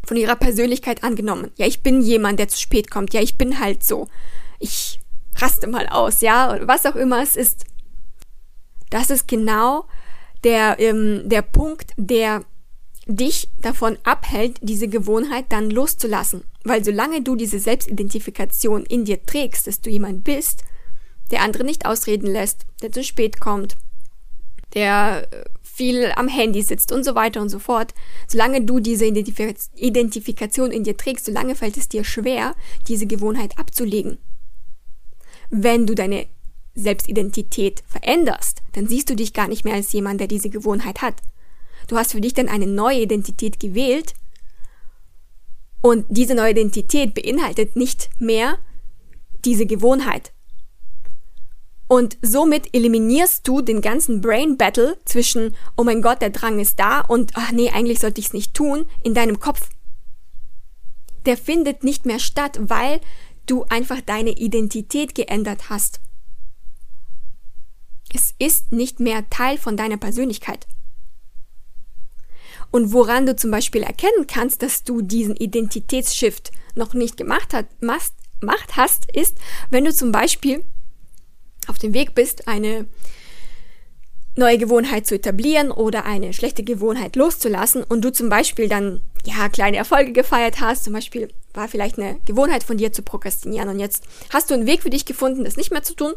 von 0.08 0.16
ihrer 0.16 0.36
Persönlichkeit 0.36 1.04
angenommen. 1.04 1.50
Ja, 1.56 1.66
ich 1.66 1.82
bin 1.82 2.00
jemand, 2.00 2.38
der 2.38 2.48
zu 2.48 2.58
spät 2.58 2.90
kommt. 2.90 3.12
Ja, 3.12 3.20
ich 3.20 3.36
bin 3.36 3.60
halt 3.60 3.84
so. 3.84 4.08
Ich 4.58 5.00
raste 5.36 5.66
mal 5.66 5.86
aus, 5.86 6.22
ja, 6.22 6.50
oder 6.50 6.66
was 6.66 6.86
auch 6.86 6.96
immer 6.96 7.22
es 7.22 7.36
ist. 7.36 7.66
Das 8.88 9.10
ist 9.10 9.28
genau 9.28 9.86
der, 10.44 10.78
ähm, 10.78 11.28
der 11.28 11.42
Punkt, 11.42 11.92
der 11.96 12.44
dich 13.06 13.48
davon 13.60 13.96
abhält, 14.04 14.58
diese 14.60 14.88
Gewohnheit 14.88 15.46
dann 15.48 15.70
loszulassen. 15.70 16.44
Weil 16.64 16.84
solange 16.84 17.22
du 17.22 17.36
diese 17.36 17.58
Selbstidentifikation 17.58 18.84
in 18.84 19.04
dir 19.04 19.24
trägst, 19.24 19.66
dass 19.66 19.80
du 19.80 19.90
jemand 19.90 20.24
bist, 20.24 20.62
der 21.30 21.42
andere 21.42 21.64
nicht 21.64 21.86
ausreden 21.86 22.26
lässt, 22.26 22.66
der 22.82 22.92
zu 22.92 23.02
spät 23.02 23.40
kommt, 23.40 23.76
der 24.74 25.26
äh, 25.32 25.44
viel 25.62 26.12
am 26.16 26.28
Handy 26.28 26.62
sitzt 26.62 26.92
und 26.92 27.04
so 27.04 27.14
weiter 27.14 27.40
und 27.40 27.48
so 27.48 27.58
fort. 27.58 27.94
Solange 28.26 28.62
du 28.62 28.80
diese 28.80 29.06
Identifikation 29.06 30.70
in 30.70 30.84
dir 30.84 30.96
trägst, 30.96 31.26
solange 31.26 31.54
fällt 31.54 31.76
es 31.76 31.88
dir 31.88 32.04
schwer, 32.04 32.54
diese 32.88 33.06
Gewohnheit 33.06 33.58
abzulegen. 33.58 34.18
Wenn 35.50 35.86
du 35.86 35.94
deine 35.94 36.26
Selbstidentität 36.82 37.82
veränderst, 37.86 38.62
dann 38.72 38.86
siehst 38.86 39.10
du 39.10 39.16
dich 39.16 39.32
gar 39.32 39.48
nicht 39.48 39.64
mehr 39.64 39.74
als 39.74 39.92
jemand, 39.92 40.20
der 40.20 40.28
diese 40.28 40.50
Gewohnheit 40.50 41.02
hat. 41.02 41.16
Du 41.86 41.96
hast 41.96 42.12
für 42.12 42.20
dich 42.20 42.34
dann 42.34 42.48
eine 42.48 42.66
neue 42.66 43.00
Identität 43.00 43.60
gewählt 43.60 44.14
und 45.80 46.06
diese 46.08 46.34
neue 46.34 46.50
Identität 46.50 47.14
beinhaltet 47.14 47.76
nicht 47.76 48.10
mehr 48.18 48.58
diese 49.44 49.66
Gewohnheit. 49.66 50.32
Und 51.86 52.18
somit 52.20 52.74
eliminierst 52.74 53.48
du 53.48 53.62
den 53.62 53.80
ganzen 53.80 54.20
Brain 54.20 54.58
Battle 54.58 54.98
zwischen, 55.06 55.56
oh 55.76 55.84
mein 55.84 56.02
Gott, 56.02 56.20
der 56.20 56.30
Drang 56.30 56.60
ist 56.60 56.78
da 56.78 57.00
und, 57.00 57.32
ach 57.34 57.50
nee, 57.52 57.70
eigentlich 57.70 57.98
sollte 57.98 58.20
ich 58.20 58.26
es 58.26 58.32
nicht 58.34 58.52
tun, 58.52 58.84
in 59.02 59.14
deinem 59.14 59.40
Kopf. 59.40 59.70
Der 61.24 61.38
findet 61.38 61.84
nicht 61.84 62.04
mehr 62.04 62.18
statt, 62.18 62.58
weil 62.60 63.00
du 63.46 63.64
einfach 63.64 64.02
deine 64.02 64.32
Identität 64.32 65.14
geändert 65.14 65.70
hast. 65.70 66.00
Es 68.14 68.34
ist 68.38 68.72
nicht 68.72 69.00
mehr 69.00 69.28
Teil 69.30 69.58
von 69.58 69.76
deiner 69.76 69.96
Persönlichkeit. 69.96 70.66
Und 72.70 72.92
woran 72.92 73.26
du 73.26 73.34
zum 73.36 73.50
Beispiel 73.50 73.82
erkennen 73.82 74.26
kannst, 74.26 74.62
dass 74.62 74.84
du 74.84 75.00
diesen 75.00 75.36
Identitätsshift 75.36 76.52
noch 76.74 76.94
nicht 76.94 77.16
gemacht 77.16 77.54
hast, 77.54 77.66
gemacht 77.80 78.76
hast, 78.76 79.10
ist, 79.12 79.36
wenn 79.70 79.84
du 79.84 79.92
zum 79.92 80.12
Beispiel 80.12 80.64
auf 81.66 81.78
dem 81.78 81.94
Weg 81.94 82.14
bist, 82.14 82.48
eine 82.48 82.86
neue 84.36 84.58
Gewohnheit 84.58 85.06
zu 85.06 85.16
etablieren 85.16 85.70
oder 85.70 86.04
eine 86.04 86.32
schlechte 86.32 86.62
Gewohnheit 86.62 87.16
loszulassen 87.16 87.82
und 87.82 88.02
du 88.02 88.12
zum 88.12 88.28
Beispiel 88.28 88.68
dann 88.68 89.02
ja 89.24 89.48
kleine 89.48 89.76
Erfolge 89.76 90.12
gefeiert 90.12 90.60
hast, 90.60 90.84
zum 90.84 90.92
Beispiel 90.92 91.28
war 91.54 91.68
vielleicht 91.68 91.98
eine 91.98 92.20
Gewohnheit 92.24 92.62
von 92.62 92.76
dir 92.76 92.92
zu 92.92 93.02
prokrastinieren 93.02 93.68
und 93.68 93.80
jetzt 93.80 94.04
hast 94.30 94.50
du 94.50 94.54
einen 94.54 94.66
Weg 94.66 94.82
für 94.82 94.90
dich 94.90 95.04
gefunden, 95.04 95.44
das 95.44 95.56
nicht 95.56 95.72
mehr 95.72 95.82
zu 95.82 95.94
tun. 95.94 96.14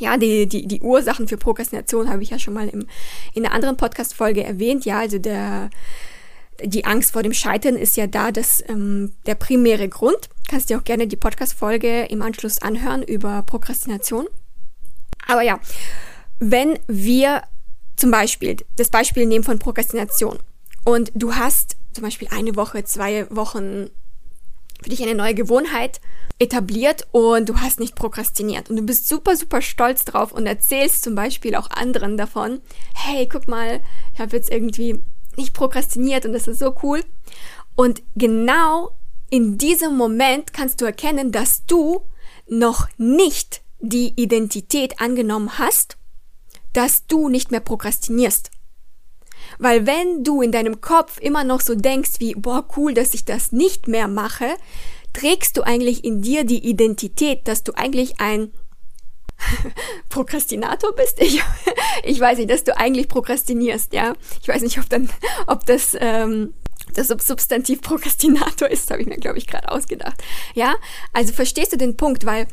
Ja, 0.00 0.16
die, 0.16 0.46
die, 0.46 0.66
die 0.66 0.80
Ursachen 0.80 1.28
für 1.28 1.36
Prokrastination 1.36 2.08
habe 2.08 2.22
ich 2.22 2.30
ja 2.30 2.38
schon 2.38 2.54
mal 2.54 2.68
im, 2.68 2.86
in 3.34 3.44
einer 3.44 3.54
anderen 3.54 3.76
Podcast-Folge 3.76 4.42
erwähnt. 4.42 4.84
Ja, 4.84 4.98
also 4.98 5.18
der, 5.18 5.68
die 6.64 6.86
Angst 6.86 7.12
vor 7.12 7.22
dem 7.22 7.34
Scheitern 7.34 7.76
ist 7.76 7.96
ja 7.96 8.06
da 8.06 8.32
das, 8.32 8.64
ähm, 8.66 9.12
der 9.26 9.34
primäre 9.34 9.88
Grund. 9.88 10.30
Kannst 10.48 10.70
dir 10.70 10.78
auch 10.78 10.84
gerne 10.84 11.06
die 11.06 11.16
Podcast-Folge 11.16 12.06
im 12.06 12.22
Anschluss 12.22 12.62
anhören 12.62 13.02
über 13.02 13.42
Prokrastination. 13.42 14.26
Aber 15.28 15.42
ja, 15.42 15.60
wenn 16.38 16.78
wir 16.88 17.42
zum 17.96 18.10
Beispiel 18.10 18.56
das 18.76 18.88
Beispiel 18.88 19.26
nehmen 19.26 19.44
von 19.44 19.58
Prokrastination 19.58 20.38
und 20.84 21.12
du 21.14 21.34
hast 21.34 21.76
zum 21.92 22.04
Beispiel 22.04 22.28
eine 22.30 22.56
Woche, 22.56 22.84
zwei 22.84 23.26
Wochen 23.30 23.90
für 24.82 24.90
dich 24.90 25.02
eine 25.02 25.14
neue 25.14 25.34
Gewohnheit 25.34 26.00
etabliert 26.38 27.06
und 27.12 27.48
du 27.48 27.56
hast 27.58 27.80
nicht 27.80 27.94
prokrastiniert 27.94 28.70
und 28.70 28.76
du 28.76 28.82
bist 28.82 29.08
super, 29.08 29.36
super 29.36 29.60
stolz 29.60 30.04
drauf 30.04 30.32
und 30.32 30.46
erzählst 30.46 31.02
zum 31.02 31.14
Beispiel 31.14 31.54
auch 31.54 31.70
anderen 31.70 32.16
davon, 32.16 32.60
hey, 32.94 33.28
guck 33.28 33.46
mal, 33.46 33.80
ich 34.14 34.20
habe 34.20 34.36
jetzt 34.36 34.50
irgendwie 34.50 35.02
nicht 35.36 35.52
prokrastiniert 35.52 36.24
und 36.26 36.32
das 36.32 36.48
ist 36.48 36.58
so 36.58 36.74
cool. 36.82 37.04
Und 37.76 38.02
genau 38.16 38.96
in 39.28 39.58
diesem 39.58 39.96
Moment 39.96 40.52
kannst 40.52 40.80
du 40.80 40.86
erkennen, 40.86 41.30
dass 41.30 41.66
du 41.66 42.02
noch 42.48 42.88
nicht 42.96 43.62
die 43.78 44.12
Identität 44.16 45.00
angenommen 45.00 45.58
hast 45.58 45.96
dass 46.72 47.06
du 47.06 47.28
nicht 47.28 47.50
mehr 47.50 47.60
prokrastinierst. 47.60 48.50
Weil 49.58 49.86
wenn 49.86 50.24
du 50.24 50.42
in 50.42 50.52
deinem 50.52 50.80
Kopf 50.80 51.18
immer 51.20 51.44
noch 51.44 51.60
so 51.60 51.74
denkst 51.74 52.12
wie, 52.18 52.34
boah, 52.34 52.66
cool, 52.76 52.94
dass 52.94 53.14
ich 53.14 53.24
das 53.24 53.52
nicht 53.52 53.88
mehr 53.88 54.08
mache, 54.08 54.46
trägst 55.12 55.56
du 55.56 55.62
eigentlich 55.62 56.04
in 56.04 56.22
dir 56.22 56.44
die 56.44 56.64
Identität, 56.64 57.46
dass 57.48 57.64
du 57.64 57.72
eigentlich 57.72 58.20
ein 58.20 58.52
Prokrastinator 60.08 60.94
bist? 60.94 61.20
Ich, 61.20 61.42
ich 62.04 62.20
weiß 62.20 62.38
nicht, 62.38 62.50
dass 62.50 62.64
du 62.64 62.76
eigentlich 62.76 63.08
prokrastinierst, 63.08 63.92
ja. 63.92 64.14
Ich 64.42 64.48
weiß 64.48 64.62
nicht, 64.62 64.78
ob 64.78 64.88
dann, 64.88 65.10
ob 65.46 65.66
das, 65.66 65.96
ähm, 65.98 66.54
das 66.94 67.08
Substantiv 67.08 67.82
Prokrastinator 67.82 68.68
ist, 68.68 68.90
habe 68.90 69.02
ich 69.02 69.08
mir, 69.08 69.16
glaube 69.16 69.38
ich, 69.38 69.46
gerade 69.46 69.70
ausgedacht. 69.70 70.22
Ja, 70.54 70.74
also 71.12 71.32
verstehst 71.32 71.72
du 71.72 71.76
den 71.76 71.96
Punkt, 71.96 72.24
weil 72.24 72.46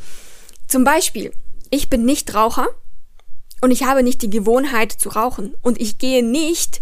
zum 0.68 0.84
Beispiel, 0.84 1.32
ich 1.70 1.90
bin 1.90 2.06
nicht 2.06 2.34
Raucher, 2.34 2.68
und 3.62 3.72
ich 3.72 3.84
habe 3.84 4.04
nicht 4.04 4.22
die 4.22 4.30
Gewohnheit 4.30 4.92
zu 4.92 5.10
rauchen. 5.10 5.56
Und 5.62 5.82
ich 5.82 5.98
gehe 5.98 6.24
nicht 6.24 6.82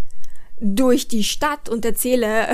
durch 0.60 1.08
die 1.08 1.24
Stadt 1.24 1.70
und 1.70 1.86
erzähle 1.86 2.48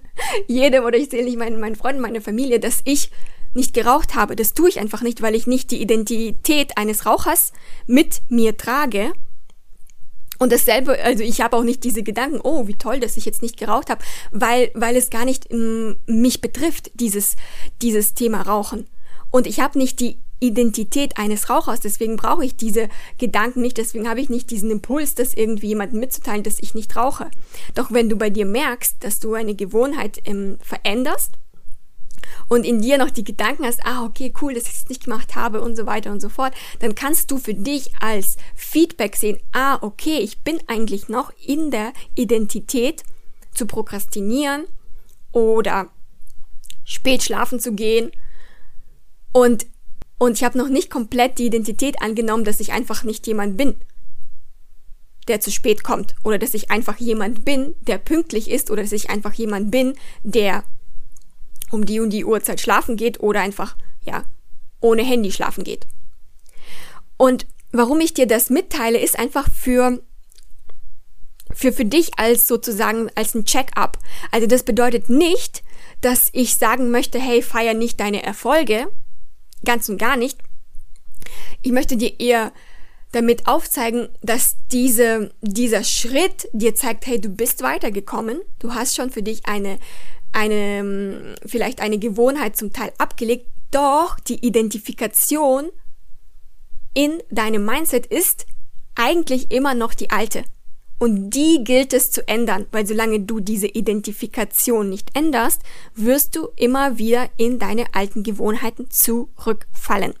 jedem 0.46 0.84
oder 0.84 0.96
ich 0.96 1.04
erzähle 1.04 1.24
nicht 1.24 1.38
meinen, 1.38 1.60
meinen 1.60 1.76
Freunden, 1.76 2.00
meiner 2.00 2.20
Familie, 2.20 2.60
dass 2.60 2.80
ich 2.84 3.10
nicht 3.54 3.74
geraucht 3.74 4.14
habe. 4.14 4.36
Das 4.36 4.54
tue 4.54 4.68
ich 4.68 4.78
einfach 4.78 5.02
nicht, 5.02 5.22
weil 5.22 5.34
ich 5.34 5.46
nicht 5.46 5.70
die 5.70 5.80
Identität 5.80 6.76
eines 6.76 7.06
Rauchers 7.06 7.52
mit 7.86 8.22
mir 8.28 8.56
trage. 8.56 9.12
Und 10.38 10.52
dasselbe, 10.52 11.02
also 11.02 11.24
ich 11.24 11.40
habe 11.40 11.56
auch 11.56 11.64
nicht 11.64 11.82
diese 11.82 12.04
Gedanken, 12.04 12.40
oh, 12.42 12.68
wie 12.68 12.78
toll, 12.78 13.00
dass 13.00 13.16
ich 13.16 13.24
jetzt 13.24 13.42
nicht 13.42 13.56
geraucht 13.56 13.90
habe, 13.90 14.04
weil, 14.30 14.70
weil 14.74 14.96
es 14.96 15.10
gar 15.10 15.24
nicht 15.24 15.50
um, 15.50 15.96
mich 16.06 16.40
betrifft, 16.40 16.92
dieses, 16.94 17.34
dieses 17.82 18.14
Thema 18.14 18.42
Rauchen. 18.42 18.86
Und 19.30 19.48
ich 19.48 19.58
habe 19.60 19.78
nicht 19.78 19.98
die 19.98 20.18
Identität 20.40 21.18
eines 21.18 21.50
Rauchers. 21.50 21.80
Deswegen 21.80 22.16
brauche 22.16 22.44
ich 22.44 22.56
diese 22.56 22.88
Gedanken 23.18 23.62
nicht. 23.62 23.78
Deswegen 23.78 24.08
habe 24.08 24.20
ich 24.20 24.28
nicht 24.28 24.50
diesen 24.50 24.70
Impuls, 24.70 25.14
das 25.14 25.34
irgendwie 25.34 25.68
jemandem 25.68 26.00
mitzuteilen, 26.00 26.42
dass 26.42 26.58
ich 26.60 26.74
nicht 26.74 26.96
rauche. 26.96 27.30
Doch 27.74 27.90
wenn 27.90 28.08
du 28.08 28.16
bei 28.16 28.30
dir 28.30 28.46
merkst, 28.46 28.96
dass 29.00 29.20
du 29.20 29.34
eine 29.34 29.54
Gewohnheit 29.54 30.20
ähm, 30.24 30.58
veränderst 30.60 31.32
und 32.48 32.64
in 32.64 32.80
dir 32.80 32.98
noch 32.98 33.10
die 33.10 33.24
Gedanken 33.24 33.64
hast, 33.64 33.80
ah, 33.84 34.04
okay, 34.04 34.32
cool, 34.40 34.54
dass 34.54 34.64
ich 34.64 34.74
es 34.74 34.88
nicht 34.88 35.04
gemacht 35.04 35.34
habe 35.34 35.60
und 35.60 35.76
so 35.76 35.86
weiter 35.86 36.10
und 36.10 36.20
so 36.20 36.28
fort, 36.28 36.54
dann 36.80 36.94
kannst 36.94 37.30
du 37.30 37.38
für 37.38 37.54
dich 37.54 37.92
als 38.00 38.36
Feedback 38.54 39.16
sehen, 39.16 39.38
ah, 39.52 39.78
okay, 39.82 40.18
ich 40.18 40.40
bin 40.40 40.58
eigentlich 40.66 41.08
noch 41.08 41.32
in 41.44 41.70
der 41.70 41.92
Identität 42.14 43.02
zu 43.52 43.66
prokrastinieren 43.66 44.64
oder 45.32 45.88
spät 46.84 47.22
schlafen 47.22 47.60
zu 47.60 47.72
gehen 47.72 48.10
und 49.32 49.66
und 50.18 50.36
ich 50.36 50.44
habe 50.44 50.58
noch 50.58 50.68
nicht 50.68 50.90
komplett 50.90 51.38
die 51.38 51.46
Identität 51.46 52.02
angenommen, 52.02 52.44
dass 52.44 52.60
ich 52.60 52.72
einfach 52.72 53.04
nicht 53.04 53.26
jemand 53.26 53.56
bin, 53.56 53.76
der 55.28 55.40
zu 55.40 55.52
spät 55.52 55.84
kommt. 55.84 56.16
Oder 56.24 56.38
dass 56.38 56.54
ich 56.54 56.70
einfach 56.70 56.96
jemand 56.98 57.44
bin, 57.44 57.74
der 57.80 57.98
pünktlich 57.98 58.50
ist. 58.50 58.70
Oder 58.70 58.82
dass 58.82 58.92
ich 58.92 59.10
einfach 59.10 59.32
jemand 59.34 59.70
bin, 59.70 59.94
der 60.24 60.64
um 61.70 61.86
die 61.86 62.00
und 62.00 62.10
die 62.10 62.24
Uhrzeit 62.24 62.60
schlafen 62.60 62.96
geht. 62.96 63.20
Oder 63.20 63.40
einfach, 63.40 63.76
ja, 64.02 64.24
ohne 64.80 65.02
Handy 65.02 65.30
schlafen 65.30 65.62
geht. 65.62 65.86
Und 67.16 67.46
warum 67.70 68.00
ich 68.00 68.14
dir 68.14 68.26
das 68.26 68.50
mitteile, 68.50 68.98
ist 68.98 69.18
einfach 69.18 69.48
für 69.52 70.02
für, 71.54 71.72
für 71.72 71.86
dich 71.86 72.18
als 72.18 72.46
sozusagen 72.46 73.10
als 73.14 73.34
ein 73.34 73.46
Check-up. 73.46 73.98
Also 74.30 74.46
das 74.46 74.64
bedeutet 74.64 75.08
nicht, 75.08 75.62
dass 76.02 76.28
ich 76.32 76.56
sagen 76.56 76.90
möchte, 76.90 77.18
hey, 77.18 77.40
feier 77.40 77.72
nicht 77.72 77.98
deine 78.00 78.22
Erfolge, 78.22 78.88
Ganz 79.64 79.88
und 79.88 79.98
gar 79.98 80.16
nicht. 80.16 80.38
Ich 81.62 81.72
möchte 81.72 81.96
dir 81.96 82.18
eher 82.20 82.52
damit 83.12 83.48
aufzeigen, 83.48 84.08
dass 84.22 84.56
diese, 84.70 85.32
dieser 85.40 85.82
Schritt 85.82 86.48
dir 86.52 86.74
zeigt, 86.74 87.06
hey, 87.06 87.20
du 87.20 87.30
bist 87.30 87.62
weitergekommen, 87.62 88.40
du 88.58 88.74
hast 88.74 88.96
schon 88.96 89.10
für 89.10 89.22
dich 89.22 89.46
eine, 89.46 89.78
eine, 90.32 91.34
vielleicht 91.46 91.80
eine 91.80 91.98
Gewohnheit 91.98 92.56
zum 92.56 92.72
Teil 92.72 92.92
abgelegt, 92.98 93.46
doch 93.70 94.20
die 94.20 94.46
Identifikation 94.46 95.70
in 96.94 97.22
deinem 97.30 97.64
Mindset 97.64 98.06
ist 98.06 98.46
eigentlich 98.94 99.52
immer 99.52 99.74
noch 99.74 99.94
die 99.94 100.10
alte. 100.10 100.44
Und 100.98 101.30
die 101.30 101.62
gilt 101.62 101.92
es 101.92 102.10
zu 102.10 102.26
ändern, 102.26 102.66
weil 102.72 102.86
solange 102.86 103.20
du 103.20 103.38
diese 103.38 103.68
Identifikation 103.68 104.88
nicht 104.88 105.16
änderst, 105.16 105.62
wirst 105.94 106.34
du 106.34 106.48
immer 106.56 106.98
wieder 106.98 107.30
in 107.36 107.58
deine 107.60 107.94
alten 107.94 108.24
Gewohnheiten 108.24 108.90
zurückfallen. 108.90 110.14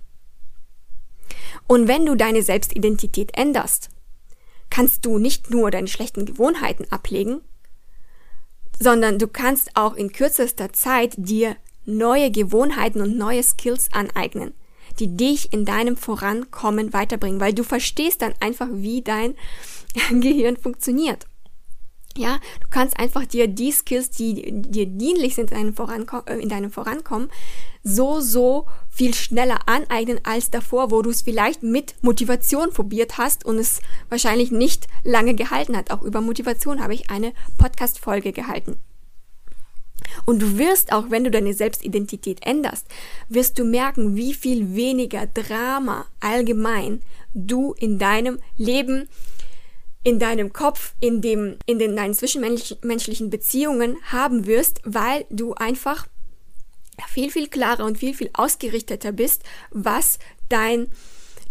Und 1.66 1.88
wenn 1.88 2.06
du 2.06 2.14
deine 2.14 2.42
Selbstidentität 2.42 3.36
änderst, 3.36 3.90
kannst 4.70 5.04
du 5.04 5.18
nicht 5.18 5.50
nur 5.50 5.70
deine 5.70 5.88
schlechten 5.88 6.26
Gewohnheiten 6.26 6.86
ablegen, 6.90 7.40
sondern 8.78 9.18
du 9.18 9.26
kannst 9.26 9.76
auch 9.76 9.94
in 9.94 10.12
kürzester 10.12 10.72
Zeit 10.72 11.14
dir 11.16 11.56
neue 11.84 12.30
Gewohnheiten 12.30 13.00
und 13.00 13.16
neue 13.16 13.42
Skills 13.42 13.88
aneignen, 13.92 14.52
die 15.00 15.16
dich 15.16 15.52
in 15.52 15.64
deinem 15.64 15.96
Vorankommen 15.96 16.92
weiterbringen, 16.92 17.40
weil 17.40 17.54
du 17.54 17.64
verstehst 17.64 18.22
dann 18.22 18.34
einfach, 18.40 18.68
wie 18.70 19.02
dein 19.02 19.34
Gehirn 20.10 20.56
funktioniert. 20.56 21.26
Ja, 22.16 22.40
du 22.60 22.68
kannst 22.68 22.98
einfach 22.98 23.26
dir 23.26 23.46
die 23.46 23.70
Skills, 23.70 24.10
die 24.10 24.50
dir 24.50 24.86
dienlich 24.86 25.36
sind 25.36 25.52
in 25.52 25.74
deinem, 25.74 26.06
äh, 26.26 26.38
in 26.40 26.48
deinem 26.48 26.72
Vorankommen, 26.72 27.30
so, 27.84 28.20
so 28.20 28.66
viel 28.90 29.14
schneller 29.14 29.60
aneignen 29.66 30.18
als 30.24 30.50
davor, 30.50 30.90
wo 30.90 31.00
du 31.00 31.10
es 31.10 31.22
vielleicht 31.22 31.62
mit 31.62 31.94
Motivation 32.02 32.70
probiert 32.70 33.18
hast 33.18 33.44
und 33.44 33.58
es 33.58 33.80
wahrscheinlich 34.08 34.50
nicht 34.50 34.88
lange 35.04 35.34
gehalten 35.34 35.76
hat. 35.76 35.92
Auch 35.92 36.02
über 36.02 36.20
Motivation 36.20 36.82
habe 36.82 36.94
ich 36.94 37.08
eine 37.08 37.32
Podcast-Folge 37.56 38.32
gehalten. 38.32 38.78
Und 40.24 40.40
du 40.40 40.58
wirst 40.58 40.92
auch, 40.92 41.10
wenn 41.10 41.24
du 41.24 41.30
deine 41.30 41.54
Selbstidentität 41.54 42.44
änderst, 42.44 42.86
wirst 43.28 43.58
du 43.58 43.64
merken, 43.64 44.16
wie 44.16 44.34
viel 44.34 44.74
weniger 44.74 45.26
Drama 45.26 46.06
allgemein 46.20 47.02
du 47.32 47.74
in 47.74 47.98
deinem 47.98 48.40
Leben 48.56 49.08
in 50.04 50.18
deinem 50.18 50.52
Kopf, 50.52 50.94
in 51.00 51.20
dem, 51.20 51.58
in 51.66 51.78
den 51.78 51.96
deinen 51.96 52.14
zwischenmenschlichen 52.14 53.30
Beziehungen 53.30 53.96
haben 54.10 54.46
wirst, 54.46 54.80
weil 54.84 55.26
du 55.30 55.54
einfach 55.54 56.06
viel, 57.06 57.30
viel 57.30 57.48
klarer 57.48 57.84
und 57.84 57.98
viel, 57.98 58.14
viel 58.14 58.30
ausgerichteter 58.32 59.12
bist, 59.12 59.42
was 59.70 60.18
dein, 60.48 60.88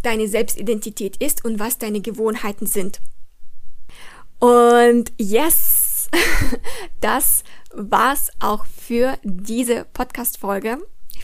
deine 0.02 0.28
Selbstidentität 0.28 1.16
ist 1.18 1.44
und 1.44 1.58
was 1.58 1.78
deine 1.78 2.00
Gewohnheiten 2.00 2.66
sind. 2.66 3.00
Und 4.38 5.12
yes, 5.18 6.08
das 7.00 7.44
war's 7.72 8.30
auch 8.40 8.66
für 8.66 9.18
diese 9.22 9.84
Podcast-Folge. 9.84 10.78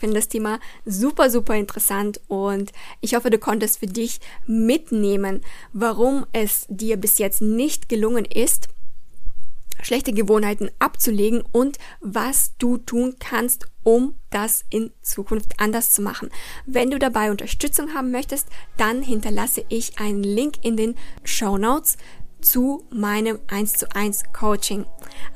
Finde 0.05 0.19
das 0.19 0.29
Thema 0.29 0.61
super, 0.85 1.31
super 1.31 1.57
interessant 1.57 2.21
und 2.29 2.73
ich 3.01 3.15
hoffe, 3.15 3.31
du 3.31 3.39
konntest 3.39 3.79
für 3.79 3.87
dich 3.87 4.21
mitnehmen, 4.47 5.41
warum 5.73 6.27
es 6.35 6.67
dir 6.69 6.99
bis 6.99 7.17
jetzt 7.17 7.41
nicht 7.41 7.89
gelungen 7.89 8.27
ist, 8.27 8.69
schlechte 9.81 10.13
Gewohnheiten 10.13 10.69
abzulegen 10.79 11.43
und 11.53 11.79
was 12.03 12.53
du 12.59 12.77
tun 12.77 13.17
kannst, 13.19 13.65
um 13.83 14.15
das 14.29 14.67
in 14.69 14.93
Zukunft 15.01 15.59
anders 15.59 15.93
zu 15.95 16.03
machen. 16.03 16.29
Wenn 16.67 16.91
du 16.91 16.99
dabei 16.99 17.31
Unterstützung 17.31 17.95
haben 17.95 18.11
möchtest, 18.11 18.49
dann 18.77 19.01
hinterlasse 19.01 19.65
ich 19.71 19.99
einen 19.99 20.23
Link 20.23 20.57
in 20.61 20.77
den 20.77 20.97
Show 21.23 21.57
Notes 21.57 21.97
zu 22.45 22.85
meinem 22.91 23.39
1 23.49 23.73
zu 23.75 23.95
1 23.95 24.33
Coaching. 24.33 24.85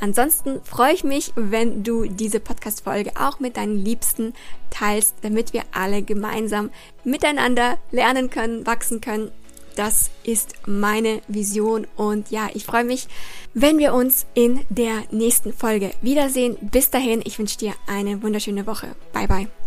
Ansonsten 0.01 0.61
freue 0.63 0.95
ich 0.95 1.05
mich, 1.05 1.33
wenn 1.35 1.83
du 1.83 2.05
diese 2.05 2.41
Podcast-Folge 2.41 3.13
auch 3.19 3.41
mit 3.41 3.57
deinen 3.57 3.77
Liebsten 3.77 4.35
teilst, 4.71 5.17
damit 5.23 5.53
wir 5.53 5.63
alle 5.73 6.03
gemeinsam 6.03 6.71
miteinander 7.05 7.79
lernen 7.91 8.31
können, 8.31 8.67
wachsen 8.67 9.01
können. 9.01 9.31
Das 9.77 10.11
ist 10.25 10.55
meine 10.67 11.23
Vision 11.29 11.87
und 11.97 12.33
ja, 12.33 12.49
ich 12.53 12.65
freue 12.65 12.83
mich, 12.83 13.07
wenn 13.55 13.79
wir 13.79 13.95
uns 13.95 14.27
in 14.35 14.61
der 14.71 15.05
nächsten 15.13 15.53
Folge 15.53 15.93
wiedersehen. 16.03 16.57
Bis 16.61 16.91
dahin, 16.91 17.23
ich 17.25 17.39
wünsche 17.39 17.59
dir 17.59 17.75
eine 17.87 18.21
wunderschöne 18.23 18.67
Woche. 18.67 18.97
Bye 19.13 19.29
bye. 19.29 19.58